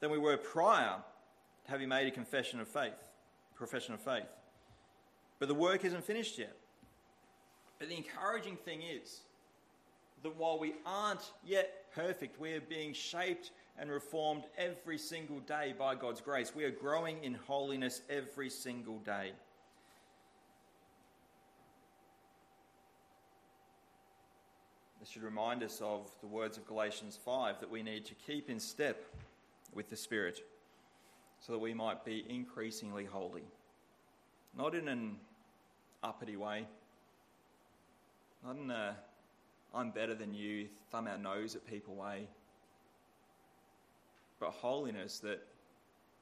than 0.00 0.10
we 0.10 0.18
were 0.18 0.36
prior 0.36 0.96
to 1.64 1.70
having 1.70 1.88
made 1.88 2.08
a 2.08 2.10
confession 2.10 2.60
of 2.60 2.66
faith, 2.66 3.04
profession 3.54 3.94
of 3.94 4.00
faith. 4.00 4.26
But 5.38 5.48
the 5.48 5.54
work 5.54 5.84
isn't 5.84 6.04
finished 6.04 6.38
yet. 6.38 6.56
But 7.78 7.88
the 7.88 7.96
encouraging 7.96 8.56
thing 8.56 8.82
is 8.82 9.20
that 10.22 10.36
while 10.36 10.58
we 10.58 10.74
aren't 10.84 11.30
yet 11.44 11.92
perfect, 11.94 12.40
we 12.40 12.54
are 12.54 12.60
being 12.60 12.92
shaped 12.92 13.50
and 13.78 13.90
reformed 13.90 14.44
every 14.56 14.98
single 14.98 15.40
day 15.40 15.74
by 15.78 15.94
God's 15.94 16.22
grace. 16.22 16.54
We 16.54 16.64
are 16.64 16.70
growing 16.70 17.22
in 17.22 17.34
holiness 17.34 18.00
every 18.08 18.48
single 18.48 18.98
day. 19.00 19.32
This 25.06 25.12
should 25.12 25.22
remind 25.22 25.62
us 25.62 25.80
of 25.80 26.10
the 26.20 26.26
words 26.26 26.58
of 26.58 26.66
Galatians 26.66 27.16
5 27.24 27.60
that 27.60 27.70
we 27.70 27.80
need 27.80 28.04
to 28.06 28.14
keep 28.26 28.50
in 28.50 28.58
step 28.58 29.04
with 29.72 29.88
the 29.88 29.94
Spirit 29.94 30.40
so 31.38 31.52
that 31.52 31.60
we 31.60 31.72
might 31.72 32.04
be 32.04 32.24
increasingly 32.28 33.04
holy. 33.04 33.44
Not 34.58 34.74
in 34.74 34.88
an 34.88 35.18
uppity 36.02 36.36
way, 36.36 36.66
not 38.44 38.56
in 38.56 38.68
a 38.68 38.96
I'm 39.72 39.92
better 39.92 40.16
than 40.16 40.34
you, 40.34 40.66
thumb 40.90 41.06
our 41.06 41.18
nose 41.18 41.54
at 41.54 41.64
people 41.68 41.94
way, 41.94 42.26
but 44.40 44.50
holiness 44.50 45.20
that 45.20 45.40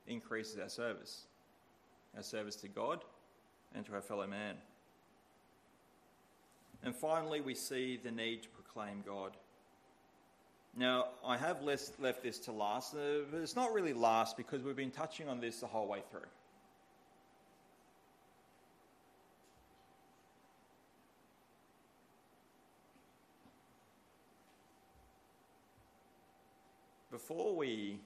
increases 0.07 0.59
our 0.59 0.68
service, 0.68 1.25
our 2.14 2.23
service 2.23 2.57
to 2.57 2.68
God 2.68 3.03
and 3.75 3.87
to 3.87 3.94
our 3.94 4.03
fellow 4.03 4.27
man. 4.27 4.57
And 6.85 6.94
finally, 6.94 7.40
we 7.40 7.55
see 7.55 7.97
the 7.97 8.11
need 8.11 8.42
to 8.42 8.49
proclaim 8.75 9.03
God. 9.07 9.37
Now, 10.77 11.07
I 11.25 11.37
have 11.37 11.63
left 11.63 12.23
this 12.23 12.39
to 12.41 12.53
last, 12.53 12.95
uh, 12.95 13.23
but 13.31 13.41
it's 13.41 13.55
not 13.55 13.73
really 13.73 13.93
last 13.93 14.37
because 14.37 14.63
we've 14.63 14.75
been 14.75 14.91
touching 14.91 15.29
on 15.29 15.41
this 15.41 15.61
the 15.61 15.67
whole 15.67 15.87
way 15.87 16.03
through. 16.11 16.21
Before 27.13 27.55
we 27.55 28.01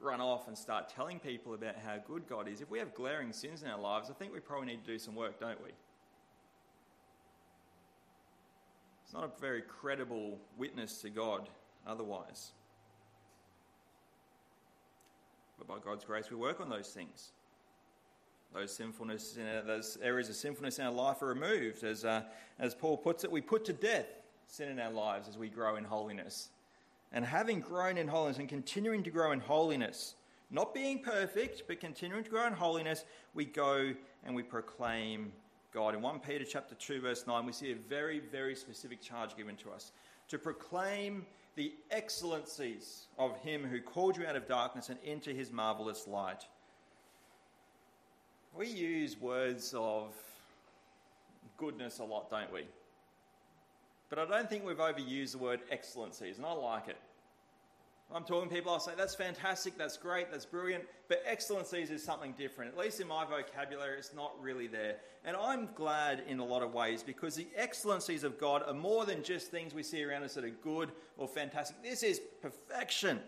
run 0.00 0.20
off 0.20 0.48
and 0.48 0.58
start 0.58 0.88
telling 0.88 1.20
people 1.20 1.54
about 1.54 1.76
how 1.76 1.96
good 2.06 2.28
God 2.28 2.48
is. 2.48 2.60
If 2.60 2.70
we 2.70 2.78
have 2.80 2.92
glaring 2.92 3.32
sins 3.32 3.62
in 3.62 3.70
our 3.70 3.80
lives, 3.80 4.10
I 4.10 4.14
think 4.14 4.34
we 4.34 4.40
probably 4.40 4.66
need 4.66 4.84
to 4.84 4.92
do 4.92 4.98
some 4.98 5.14
work, 5.14 5.38
don't 5.38 5.62
we? 5.62 5.70
It's 9.04 9.12
not 9.12 9.24
a 9.24 9.40
very 9.40 9.62
credible 9.62 10.38
witness 10.56 11.00
to 11.02 11.10
God 11.10 11.48
otherwise. 11.86 12.52
But 15.58 15.68
by 15.68 15.78
God's 15.78 16.04
grace, 16.04 16.30
we 16.30 16.36
work 16.36 16.60
on 16.60 16.68
those 16.68 16.88
things. 16.88 17.32
Those 18.52 18.74
sinfulness, 18.74 19.36
our, 19.38 19.62
those 19.62 19.98
areas 20.02 20.28
of 20.28 20.36
sinfulness 20.36 20.78
in 20.78 20.86
our 20.86 20.92
life 20.92 21.22
are 21.22 21.26
removed. 21.26 21.84
As, 21.84 22.04
uh, 22.04 22.22
as 22.58 22.74
Paul 22.74 22.96
puts 22.96 23.24
it, 23.24 23.30
we 23.30 23.40
put 23.40 23.64
to 23.66 23.72
death 23.72 24.06
sin 24.46 24.68
in 24.68 24.78
our 24.78 24.92
lives 24.92 25.28
as 25.28 25.36
we 25.36 25.48
grow 25.48 25.76
in 25.76 25.84
holiness. 25.84 26.50
And 27.12 27.24
having 27.24 27.60
grown 27.60 27.96
in 27.96 28.08
holiness 28.08 28.38
and 28.38 28.48
continuing 28.48 29.02
to 29.04 29.10
grow 29.10 29.32
in 29.32 29.40
holiness, 29.40 30.14
not 30.50 30.74
being 30.74 31.00
perfect, 31.00 31.64
but 31.66 31.80
continuing 31.80 32.24
to 32.24 32.30
grow 32.30 32.46
in 32.46 32.52
holiness, 32.52 33.04
we 33.34 33.44
go 33.44 33.92
and 34.24 34.34
we 34.34 34.42
proclaim 34.42 35.32
God. 35.74 35.94
In 35.96 36.02
1 36.02 36.20
Peter 36.20 36.44
chapter 36.44 36.76
2, 36.76 37.00
verse 37.00 37.26
9, 37.26 37.44
we 37.44 37.52
see 37.52 37.72
a 37.72 37.74
very, 37.74 38.20
very 38.20 38.54
specific 38.54 39.02
charge 39.02 39.36
given 39.36 39.56
to 39.56 39.70
us 39.70 39.90
to 40.28 40.38
proclaim 40.38 41.26
the 41.56 41.74
excellencies 41.90 43.08
of 43.18 43.36
him 43.38 43.64
who 43.64 43.80
called 43.80 44.16
you 44.16 44.24
out 44.24 44.36
of 44.36 44.46
darkness 44.46 44.88
and 44.88 44.98
into 45.04 45.30
his 45.30 45.50
marvelous 45.50 46.06
light. 46.06 46.46
We 48.56 48.68
use 48.68 49.20
words 49.20 49.74
of 49.76 50.14
goodness 51.56 51.98
a 51.98 52.04
lot, 52.04 52.30
don't 52.30 52.52
we? 52.52 52.66
But 54.10 54.20
I 54.20 54.26
don't 54.26 54.48
think 54.48 54.64
we've 54.64 54.76
overused 54.76 55.32
the 55.32 55.38
word 55.38 55.60
excellencies, 55.72 56.36
and 56.36 56.46
I 56.46 56.52
like 56.52 56.88
it. 56.88 56.98
I'm 58.12 58.24
talking 58.24 58.48
to 58.48 58.54
people, 58.54 58.72
I'll 58.72 58.80
say, 58.80 58.92
that's 58.96 59.14
fantastic, 59.14 59.76
that's 59.76 59.96
great, 59.96 60.30
that's 60.30 60.44
brilliant, 60.44 60.84
but 61.08 61.22
excellencies 61.26 61.90
is 61.90 62.04
something 62.04 62.32
different. 62.38 62.72
At 62.72 62.78
least 62.78 63.00
in 63.00 63.08
my 63.08 63.24
vocabulary, 63.24 63.98
it's 63.98 64.14
not 64.14 64.40
really 64.40 64.66
there. 64.66 64.96
And 65.24 65.36
I'm 65.36 65.68
glad 65.74 66.22
in 66.28 66.38
a 66.38 66.44
lot 66.44 66.62
of 66.62 66.74
ways 66.74 67.02
because 67.02 67.34
the 67.34 67.48
excellencies 67.56 68.22
of 68.22 68.38
God 68.38 68.62
are 68.66 68.74
more 68.74 69.04
than 69.04 69.22
just 69.22 69.50
things 69.50 69.74
we 69.74 69.82
see 69.82 70.04
around 70.04 70.22
us 70.22 70.34
that 70.34 70.44
are 70.44 70.50
good 70.50 70.92
or 71.16 71.26
fantastic. 71.26 71.82
This 71.82 72.02
is 72.02 72.20
perfection. 72.42 73.20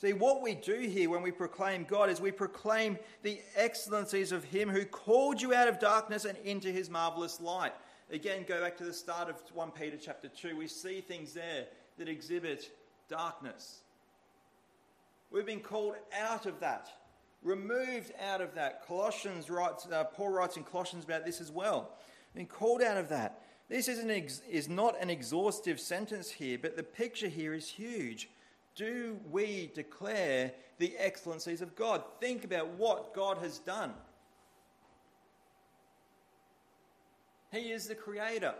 See, 0.00 0.12
what 0.12 0.42
we 0.42 0.54
do 0.54 0.80
here 0.80 1.08
when 1.08 1.22
we 1.22 1.30
proclaim 1.30 1.84
God 1.84 2.10
is 2.10 2.20
we 2.20 2.32
proclaim 2.32 2.98
the 3.22 3.40
excellencies 3.56 4.32
of 4.32 4.44
Him 4.44 4.68
who 4.68 4.84
called 4.84 5.40
you 5.40 5.54
out 5.54 5.66
of 5.66 5.78
darkness 5.78 6.24
and 6.24 6.36
into 6.38 6.70
His 6.70 6.90
marvelous 6.90 7.40
light. 7.40 7.72
Again, 8.10 8.44
go 8.46 8.60
back 8.60 8.76
to 8.78 8.84
the 8.84 8.92
start 8.92 9.30
of 9.30 9.36
1 9.54 9.70
Peter 9.70 9.96
chapter 9.96 10.28
2. 10.28 10.56
We 10.56 10.68
see 10.68 11.00
things 11.00 11.32
there 11.32 11.66
that 11.96 12.08
exhibit 12.08 12.70
darkness. 13.08 13.83
We've 15.34 15.44
been 15.44 15.58
called 15.58 15.96
out 16.16 16.46
of 16.46 16.60
that, 16.60 16.88
removed 17.42 18.12
out 18.24 18.40
of 18.40 18.54
that. 18.54 18.86
Colossians 18.86 19.50
writes, 19.50 19.84
uh, 19.90 20.04
Paul 20.04 20.28
writes 20.28 20.56
in 20.56 20.62
Colossians 20.62 21.02
about 21.02 21.26
this 21.26 21.40
as 21.40 21.50
well. 21.50 21.90
Been 22.36 22.46
called 22.46 22.80
out 22.80 22.96
of 22.96 23.08
that. 23.08 23.42
This 23.68 23.88
is, 23.88 24.04
ex- 24.08 24.42
is 24.48 24.68
not 24.68 24.94
an 25.02 25.10
exhaustive 25.10 25.80
sentence 25.80 26.30
here, 26.30 26.56
but 26.56 26.76
the 26.76 26.84
picture 26.84 27.26
here 27.26 27.52
is 27.52 27.68
huge. 27.68 28.28
Do 28.76 29.18
we 29.28 29.72
declare 29.74 30.52
the 30.78 30.96
excellencies 30.98 31.62
of 31.62 31.74
God? 31.74 32.04
Think 32.20 32.44
about 32.44 32.68
what 32.68 33.12
God 33.12 33.38
has 33.38 33.58
done. 33.58 33.92
He 37.50 37.72
is 37.72 37.88
the 37.88 37.96
creator. 37.96 38.54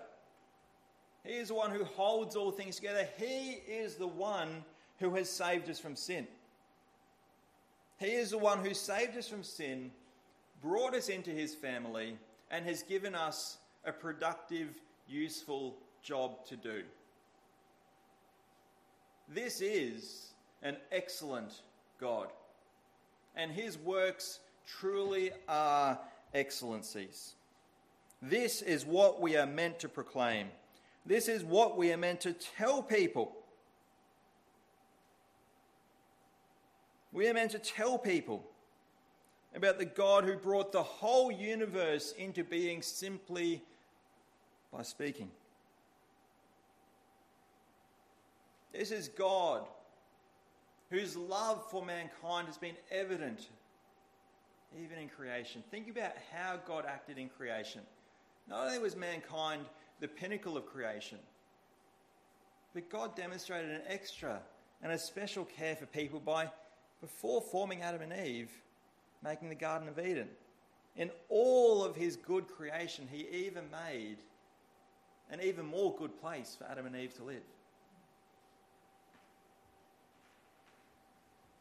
He 1.22 1.34
is 1.34 1.48
the 1.48 1.54
one 1.54 1.70
who 1.70 1.84
holds 1.84 2.34
all 2.34 2.50
things 2.50 2.74
together. 2.74 3.06
He 3.16 3.60
is 3.68 3.94
the 3.94 4.08
one 4.08 4.64
who 4.98 5.14
has 5.14 5.30
saved 5.30 5.70
us 5.70 5.78
from 5.78 5.94
sin. 5.94 6.26
He 7.98 8.12
is 8.12 8.30
the 8.30 8.38
one 8.38 8.64
who 8.64 8.74
saved 8.74 9.16
us 9.16 9.28
from 9.28 9.42
sin, 9.42 9.90
brought 10.62 10.94
us 10.94 11.08
into 11.08 11.30
his 11.30 11.54
family, 11.54 12.18
and 12.50 12.64
has 12.66 12.82
given 12.82 13.14
us 13.14 13.58
a 13.84 13.92
productive, 13.92 14.68
useful 15.08 15.76
job 16.02 16.44
to 16.46 16.56
do. 16.56 16.82
This 19.28 19.60
is 19.60 20.32
an 20.62 20.76
excellent 20.92 21.62
God, 22.00 22.28
and 23.36 23.50
his 23.50 23.78
works 23.78 24.40
truly 24.66 25.30
are 25.48 25.98
excellencies. 26.34 27.34
This 28.20 28.62
is 28.62 28.84
what 28.84 29.20
we 29.20 29.36
are 29.36 29.46
meant 29.46 29.78
to 29.80 29.88
proclaim. 29.88 30.48
This 31.06 31.28
is 31.28 31.44
what 31.44 31.76
we 31.76 31.92
are 31.92 31.98
meant 31.98 32.20
to 32.22 32.32
tell 32.32 32.82
people. 32.82 33.32
We 37.14 37.28
are 37.28 37.32
meant 37.32 37.52
to 37.52 37.60
tell 37.60 37.96
people 37.96 38.44
about 39.54 39.78
the 39.78 39.84
God 39.84 40.24
who 40.24 40.36
brought 40.36 40.72
the 40.72 40.82
whole 40.82 41.30
universe 41.30 42.12
into 42.18 42.42
being 42.42 42.82
simply 42.82 43.62
by 44.72 44.82
speaking. 44.82 45.30
This 48.72 48.90
is 48.90 49.08
God 49.08 49.62
whose 50.90 51.16
love 51.16 51.64
for 51.70 51.84
mankind 51.84 52.48
has 52.48 52.58
been 52.58 52.74
evident 52.90 53.46
even 54.76 54.98
in 54.98 55.08
creation. 55.08 55.62
Think 55.70 55.88
about 55.88 56.14
how 56.32 56.58
God 56.66 56.84
acted 56.84 57.16
in 57.16 57.28
creation. 57.28 57.82
Not 58.48 58.66
only 58.66 58.80
was 58.80 58.96
mankind 58.96 59.62
the 60.00 60.08
pinnacle 60.08 60.56
of 60.56 60.66
creation, 60.66 61.18
but 62.74 62.90
God 62.90 63.14
demonstrated 63.14 63.70
an 63.70 63.82
extra 63.86 64.40
and 64.82 64.90
a 64.90 64.98
special 64.98 65.44
care 65.44 65.76
for 65.76 65.86
people 65.86 66.18
by, 66.18 66.50
before 67.04 67.42
forming 67.42 67.82
Adam 67.82 68.00
and 68.00 68.26
Eve, 68.26 68.50
making 69.22 69.50
the 69.50 69.54
Garden 69.54 69.88
of 69.88 69.98
Eden. 69.98 70.28
In 70.96 71.10
all 71.28 71.84
of 71.84 71.94
his 71.94 72.16
good 72.16 72.48
creation, 72.48 73.06
he 73.10 73.26
even 73.46 73.64
made 73.70 74.16
an 75.30 75.40
even 75.42 75.66
more 75.66 75.94
good 75.98 76.18
place 76.18 76.56
for 76.58 76.64
Adam 76.64 76.86
and 76.86 76.96
Eve 76.96 77.14
to 77.16 77.24
live. 77.24 77.42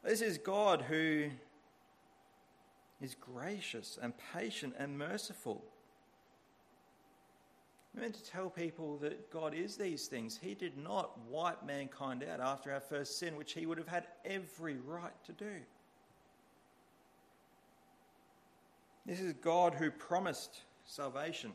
This 0.01 0.21
is 0.21 0.38
God 0.38 0.84
who 0.84 1.29
is 3.01 3.15
gracious 3.15 3.99
and 4.01 4.13
patient 4.34 4.75
and 4.79 4.97
merciful. 4.97 5.62
We're 7.93 8.01
meant 8.01 8.15
to 8.15 8.23
tell 8.23 8.49
people 8.49 8.97
that 8.97 9.29
God 9.29 9.53
is 9.53 9.77
these 9.77 10.08
things. 10.08 10.39
He 10.41 10.56
did 10.56 10.77
not 10.77 11.17
wipe 11.29 11.63
mankind 11.63 12.23
out 12.23 12.39
after 12.39 12.73
our 12.73 12.79
first 12.79 13.19
sin, 13.19 13.36
which 13.36 13.53
he 13.53 13.65
would 13.65 13.77
have 13.77 13.88
had 13.88 14.08
every 14.25 14.77
right 14.77 15.13
to 15.25 15.32
do. 15.32 15.51
This 19.06 19.19
is 19.19 19.34
God 19.34 19.75
who 19.75 19.91
promised 19.91 20.62
salvation. 20.86 21.51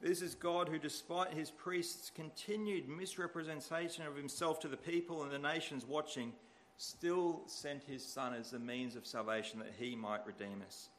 This 0.00 0.20
is 0.20 0.34
God 0.34 0.68
who, 0.68 0.78
despite 0.78 1.32
his 1.32 1.50
priests' 1.50 2.12
continued 2.14 2.88
misrepresentation 2.88 4.06
of 4.06 4.14
himself 4.14 4.60
to 4.60 4.68
the 4.68 4.76
people 4.76 5.22
and 5.22 5.32
the 5.32 5.38
nations 5.38 5.86
watching, 5.86 6.32
still 6.76 7.42
sent 7.46 7.82
his 7.84 8.04
Son 8.04 8.34
as 8.34 8.50
the 8.50 8.58
means 8.58 8.94
of 8.94 9.06
salvation 9.06 9.58
that 9.58 9.72
he 9.78 9.96
might 9.96 10.26
redeem 10.26 10.62
us. 10.66 10.90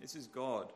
This 0.00 0.14
is 0.14 0.26
God. 0.26 0.72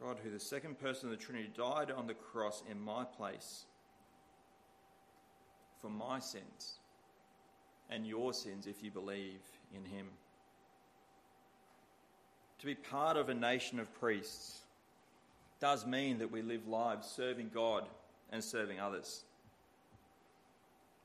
God, 0.00 0.18
who 0.22 0.30
the 0.30 0.38
second 0.38 0.78
person 0.78 1.10
of 1.10 1.18
the 1.18 1.24
Trinity 1.24 1.50
died 1.56 1.90
on 1.90 2.06
the 2.06 2.14
cross 2.14 2.62
in 2.70 2.78
my 2.80 3.04
place 3.04 3.64
for 5.80 5.88
my 5.88 6.18
sins 6.18 6.78
and 7.90 8.06
your 8.06 8.32
sins 8.32 8.66
if 8.66 8.82
you 8.82 8.90
believe 8.90 9.40
in 9.74 9.84
him. 9.84 10.06
To 12.60 12.66
be 12.66 12.74
part 12.74 13.16
of 13.16 13.28
a 13.28 13.34
nation 13.34 13.80
of 13.80 13.92
priests 14.00 14.60
does 15.60 15.86
mean 15.86 16.18
that 16.18 16.30
we 16.30 16.42
live 16.42 16.66
lives 16.68 17.06
serving 17.08 17.50
God 17.54 17.84
and 18.30 18.42
serving 18.42 18.80
others 18.80 19.24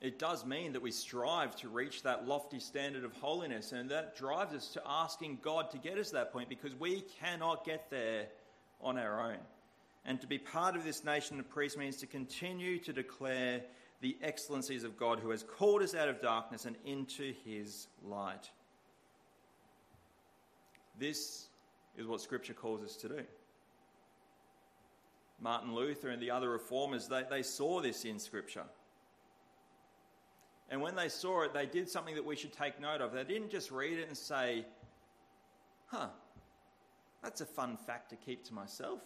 it 0.02 0.18
does 0.18 0.44
mean 0.46 0.74
that 0.74 0.82
we 0.82 0.90
strive 0.90 1.56
to 1.58 1.70
reach 1.70 2.02
that 2.04 2.28
lofty 2.28 2.60
standard 2.60 3.04
of 3.04 3.14
holiness, 3.14 3.72
and 3.72 3.90
that 3.92 4.18
drives 4.18 4.54
us 4.54 4.70
to 4.70 4.82
asking 4.86 5.38
God 5.44 5.70
to 5.72 5.78
get 5.78 6.00
us 6.00 6.08
to 6.08 6.16
that 6.16 6.34
point 6.34 6.50
because 6.50 6.74
we 6.74 7.02
cannot 7.20 7.64
get 7.64 7.90
there 7.92 8.26
on 8.82 8.98
our 8.98 9.32
own. 9.32 9.38
And 10.04 10.20
to 10.22 10.26
be 10.26 10.40
part 10.40 10.76
of 10.76 10.84
this 10.84 11.04
nation 11.04 11.40
of 11.40 11.48
priests 11.48 11.78
means 11.78 11.98
to 11.98 12.08
continue 12.08 12.80
to 12.80 12.92
declare 12.92 13.62
the 14.02 14.18
excellencies 14.24 14.84
of 14.84 14.98
God 14.98 15.20
who 15.20 15.30
has 15.30 15.44
called 15.44 15.84
us 15.84 15.94
out 15.94 16.10
of 16.10 16.20
darkness 16.20 16.66
and 16.66 16.76
into 16.84 17.34
his 17.46 17.88
light. 18.04 18.50
This 20.98 21.46
is 21.96 22.08
what 22.08 22.22
Scripture 22.22 22.54
calls 22.54 22.82
us 22.82 22.96
to 22.98 23.10
do. 23.10 23.22
Martin 25.40 25.76
Luther 25.76 26.10
and 26.10 26.20
the 26.20 26.32
other 26.32 26.50
reformers, 26.50 27.08
they, 27.08 27.22
they 27.30 27.44
saw 27.44 27.82
this 27.82 28.04
in 28.04 28.18
Scripture. 28.18 28.64
And 30.72 30.82
when 30.82 30.96
they 30.96 31.10
saw 31.10 31.42
it, 31.42 31.54
they 31.54 31.66
did 31.66 31.90
something 31.90 32.16
that 32.16 32.26
we 32.26 32.38
should 32.38 32.54
take 32.54 32.80
note 32.80 33.02
of. 33.02 33.12
They 33.12 33.26
didn't 33.26 33.52
just 33.52 33.72
read 33.72 34.00
it 34.00 34.08
and 34.08 34.18
say, 34.18 34.66
huh, 35.88 36.08
that's 37.22 37.42
a 37.42 37.46
fun 37.46 37.76
fact 37.76 38.10
to 38.12 38.16
keep 38.16 38.46
to 38.46 38.54
myself. 38.54 39.02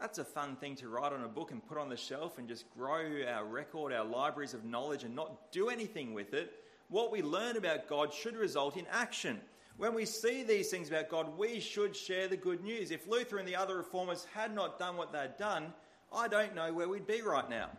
That's 0.00 0.16
a 0.16 0.24
fun 0.24 0.56
thing 0.56 0.76
to 0.76 0.88
write 0.88 1.12
on 1.12 1.22
a 1.22 1.28
book 1.28 1.50
and 1.50 1.62
put 1.68 1.76
on 1.76 1.90
the 1.90 1.96
shelf 1.96 2.38
and 2.38 2.48
just 2.48 2.64
grow 2.70 3.04
our 3.28 3.44
record, 3.44 3.92
our 3.92 4.04
libraries 4.04 4.54
of 4.54 4.64
knowledge, 4.64 5.04
and 5.04 5.14
not 5.14 5.52
do 5.52 5.68
anything 5.68 6.14
with 6.14 6.32
it. 6.32 6.54
What 6.88 7.12
we 7.12 7.20
learn 7.20 7.58
about 7.58 7.86
God 7.86 8.14
should 8.14 8.34
result 8.34 8.78
in 8.78 8.86
action. 8.90 9.42
When 9.76 9.92
we 9.92 10.06
see 10.06 10.42
these 10.42 10.70
things 10.70 10.88
about 10.88 11.10
God, 11.10 11.36
we 11.36 11.60
should 11.60 11.94
share 11.94 12.28
the 12.28 12.36
good 12.38 12.64
news. 12.64 12.90
If 12.90 13.06
Luther 13.06 13.36
and 13.36 13.46
the 13.46 13.56
other 13.56 13.76
reformers 13.76 14.26
had 14.32 14.54
not 14.54 14.78
done 14.78 14.96
what 14.96 15.12
they'd 15.12 15.36
done, 15.38 15.74
I 16.12 16.28
don't 16.28 16.54
know 16.54 16.72
where 16.72 16.88
we'd 16.88 17.06
be 17.06 17.22
right 17.22 17.48
now. 17.48 17.70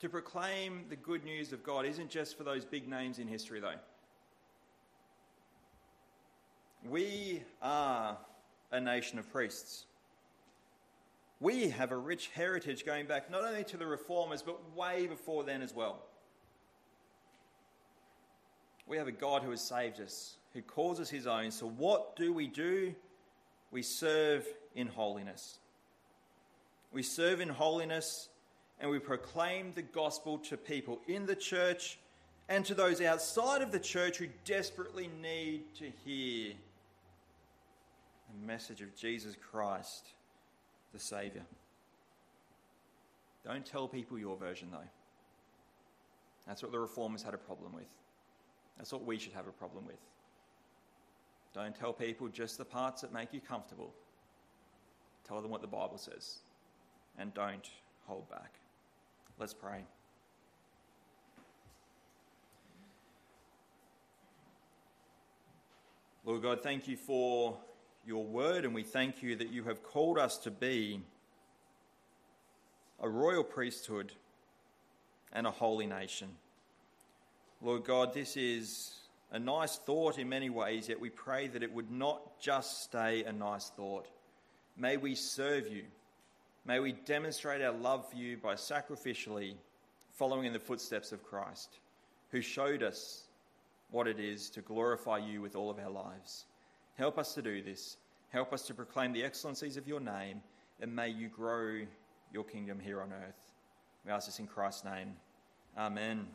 To 0.00 0.08
proclaim 0.08 0.84
the 0.88 0.96
good 0.96 1.24
news 1.24 1.52
of 1.52 1.62
God 1.62 1.84
isn't 1.84 2.08
just 2.08 2.36
for 2.38 2.42
those 2.42 2.64
big 2.64 2.88
names 2.88 3.18
in 3.18 3.28
history, 3.28 3.60
though. 3.60 3.74
We 6.88 7.42
are 7.60 8.16
a 8.72 8.80
nation 8.80 9.18
of 9.18 9.30
priests. 9.30 9.84
We 11.38 11.68
have 11.70 11.92
a 11.92 11.96
rich 11.96 12.30
heritage 12.34 12.84
going 12.84 13.06
back 13.06 13.30
not 13.30 13.44
only 13.44 13.64
to 13.64 13.76
the 13.76 13.86
reformers, 13.86 14.42
but 14.42 14.58
way 14.74 15.06
before 15.06 15.44
then 15.44 15.60
as 15.60 15.74
well. 15.74 16.02
We 18.86 18.96
have 18.96 19.06
a 19.08 19.12
God 19.12 19.42
who 19.42 19.50
has 19.50 19.60
saved 19.60 20.00
us, 20.00 20.36
who 20.54 20.62
calls 20.62 21.00
us 21.00 21.10
his 21.10 21.26
own. 21.26 21.50
So, 21.50 21.68
what 21.68 22.16
do 22.16 22.32
we 22.32 22.46
do? 22.46 22.94
We 23.70 23.82
serve 23.82 24.46
in 24.74 24.88
holiness. 24.88 25.58
We 26.92 27.02
serve 27.02 27.40
in 27.40 27.48
holiness 27.48 28.28
and 28.80 28.90
we 28.90 28.98
proclaim 28.98 29.72
the 29.74 29.82
gospel 29.82 30.38
to 30.38 30.56
people 30.56 31.00
in 31.06 31.26
the 31.26 31.36
church 31.36 31.98
and 32.48 32.64
to 32.64 32.74
those 32.74 33.00
outside 33.00 33.62
of 33.62 33.70
the 33.70 33.78
church 33.78 34.16
who 34.16 34.26
desperately 34.44 35.08
need 35.22 35.62
to 35.78 35.90
hear 36.04 36.54
the 38.28 38.46
message 38.46 38.80
of 38.80 38.94
Jesus 38.96 39.36
Christ, 39.50 40.08
the 40.92 40.98
Saviour. 40.98 41.44
Don't 43.44 43.64
tell 43.64 43.86
people 43.86 44.18
your 44.18 44.36
version, 44.36 44.68
though. 44.70 44.78
That's 46.46 46.62
what 46.62 46.72
the 46.72 46.78
reformers 46.78 47.22
had 47.22 47.34
a 47.34 47.38
problem 47.38 47.72
with. 47.72 47.88
That's 48.76 48.92
what 48.92 49.04
we 49.04 49.18
should 49.18 49.32
have 49.32 49.46
a 49.46 49.52
problem 49.52 49.86
with. 49.86 49.98
Don't 51.52 51.74
tell 51.74 51.92
people 51.92 52.28
just 52.28 52.58
the 52.58 52.64
parts 52.64 53.02
that 53.02 53.12
make 53.12 53.32
you 53.32 53.40
comfortable. 53.40 53.92
Tell 55.26 55.40
them 55.42 55.50
what 55.50 55.62
the 55.62 55.66
Bible 55.66 55.98
says. 55.98 56.38
And 57.18 57.34
don't 57.34 57.68
hold 58.06 58.28
back. 58.30 58.54
Let's 59.38 59.54
pray. 59.54 59.84
Lord 66.24 66.42
God, 66.42 66.62
thank 66.62 66.86
you 66.86 66.96
for 66.96 67.56
your 68.06 68.24
word, 68.24 68.64
and 68.64 68.74
we 68.74 68.82
thank 68.82 69.22
you 69.22 69.34
that 69.36 69.50
you 69.50 69.64
have 69.64 69.82
called 69.82 70.18
us 70.18 70.38
to 70.38 70.50
be 70.50 71.00
a 73.02 73.08
royal 73.08 73.42
priesthood 73.42 74.12
and 75.32 75.46
a 75.46 75.50
holy 75.50 75.86
nation. 75.86 76.28
Lord 77.62 77.84
God, 77.84 78.14
this 78.14 78.36
is 78.36 78.99
a 79.32 79.38
nice 79.38 79.76
thought 79.76 80.18
in 80.18 80.28
many 80.28 80.50
ways, 80.50 80.88
yet 80.88 81.00
we 81.00 81.10
pray 81.10 81.48
that 81.48 81.62
it 81.62 81.72
would 81.72 81.90
not 81.90 82.40
just 82.40 82.82
stay 82.82 83.24
a 83.24 83.32
nice 83.32 83.70
thought. 83.70 84.08
May 84.76 84.96
we 84.96 85.14
serve 85.14 85.68
you 85.68 85.84
May 86.64 86.78
we 86.78 86.92
demonstrate 86.92 87.62
our 87.62 87.72
love 87.72 88.08
for 88.10 88.16
you 88.16 88.36
by 88.36 88.54
sacrificially 88.54 89.54
following 90.12 90.46
in 90.46 90.52
the 90.52 90.58
footsteps 90.58 91.10
of 91.10 91.24
Christ, 91.24 91.78
who 92.30 92.42
showed 92.42 92.82
us 92.82 93.24
what 93.90 94.06
it 94.06 94.20
is 94.20 94.50
to 94.50 94.60
glorify 94.60 95.18
you 95.18 95.40
with 95.40 95.56
all 95.56 95.70
of 95.70 95.78
our 95.78 95.90
lives. 95.90 96.44
Help 96.96 97.18
us 97.18 97.34
to 97.34 97.42
do 97.42 97.62
this. 97.62 97.96
Help 98.28 98.52
us 98.52 98.62
to 98.66 98.74
proclaim 98.74 99.12
the 99.12 99.24
excellencies 99.24 99.76
of 99.76 99.88
your 99.88 100.00
name, 100.00 100.42
and 100.80 100.94
may 100.94 101.08
you 101.08 101.28
grow 101.28 101.80
your 102.32 102.44
kingdom 102.44 102.78
here 102.78 103.00
on 103.00 103.12
earth. 103.12 103.52
We 104.04 104.12
ask 104.12 104.26
this 104.26 104.38
in 104.38 104.46
Christ's 104.46 104.84
name. 104.84 105.14
Amen. 105.76 106.26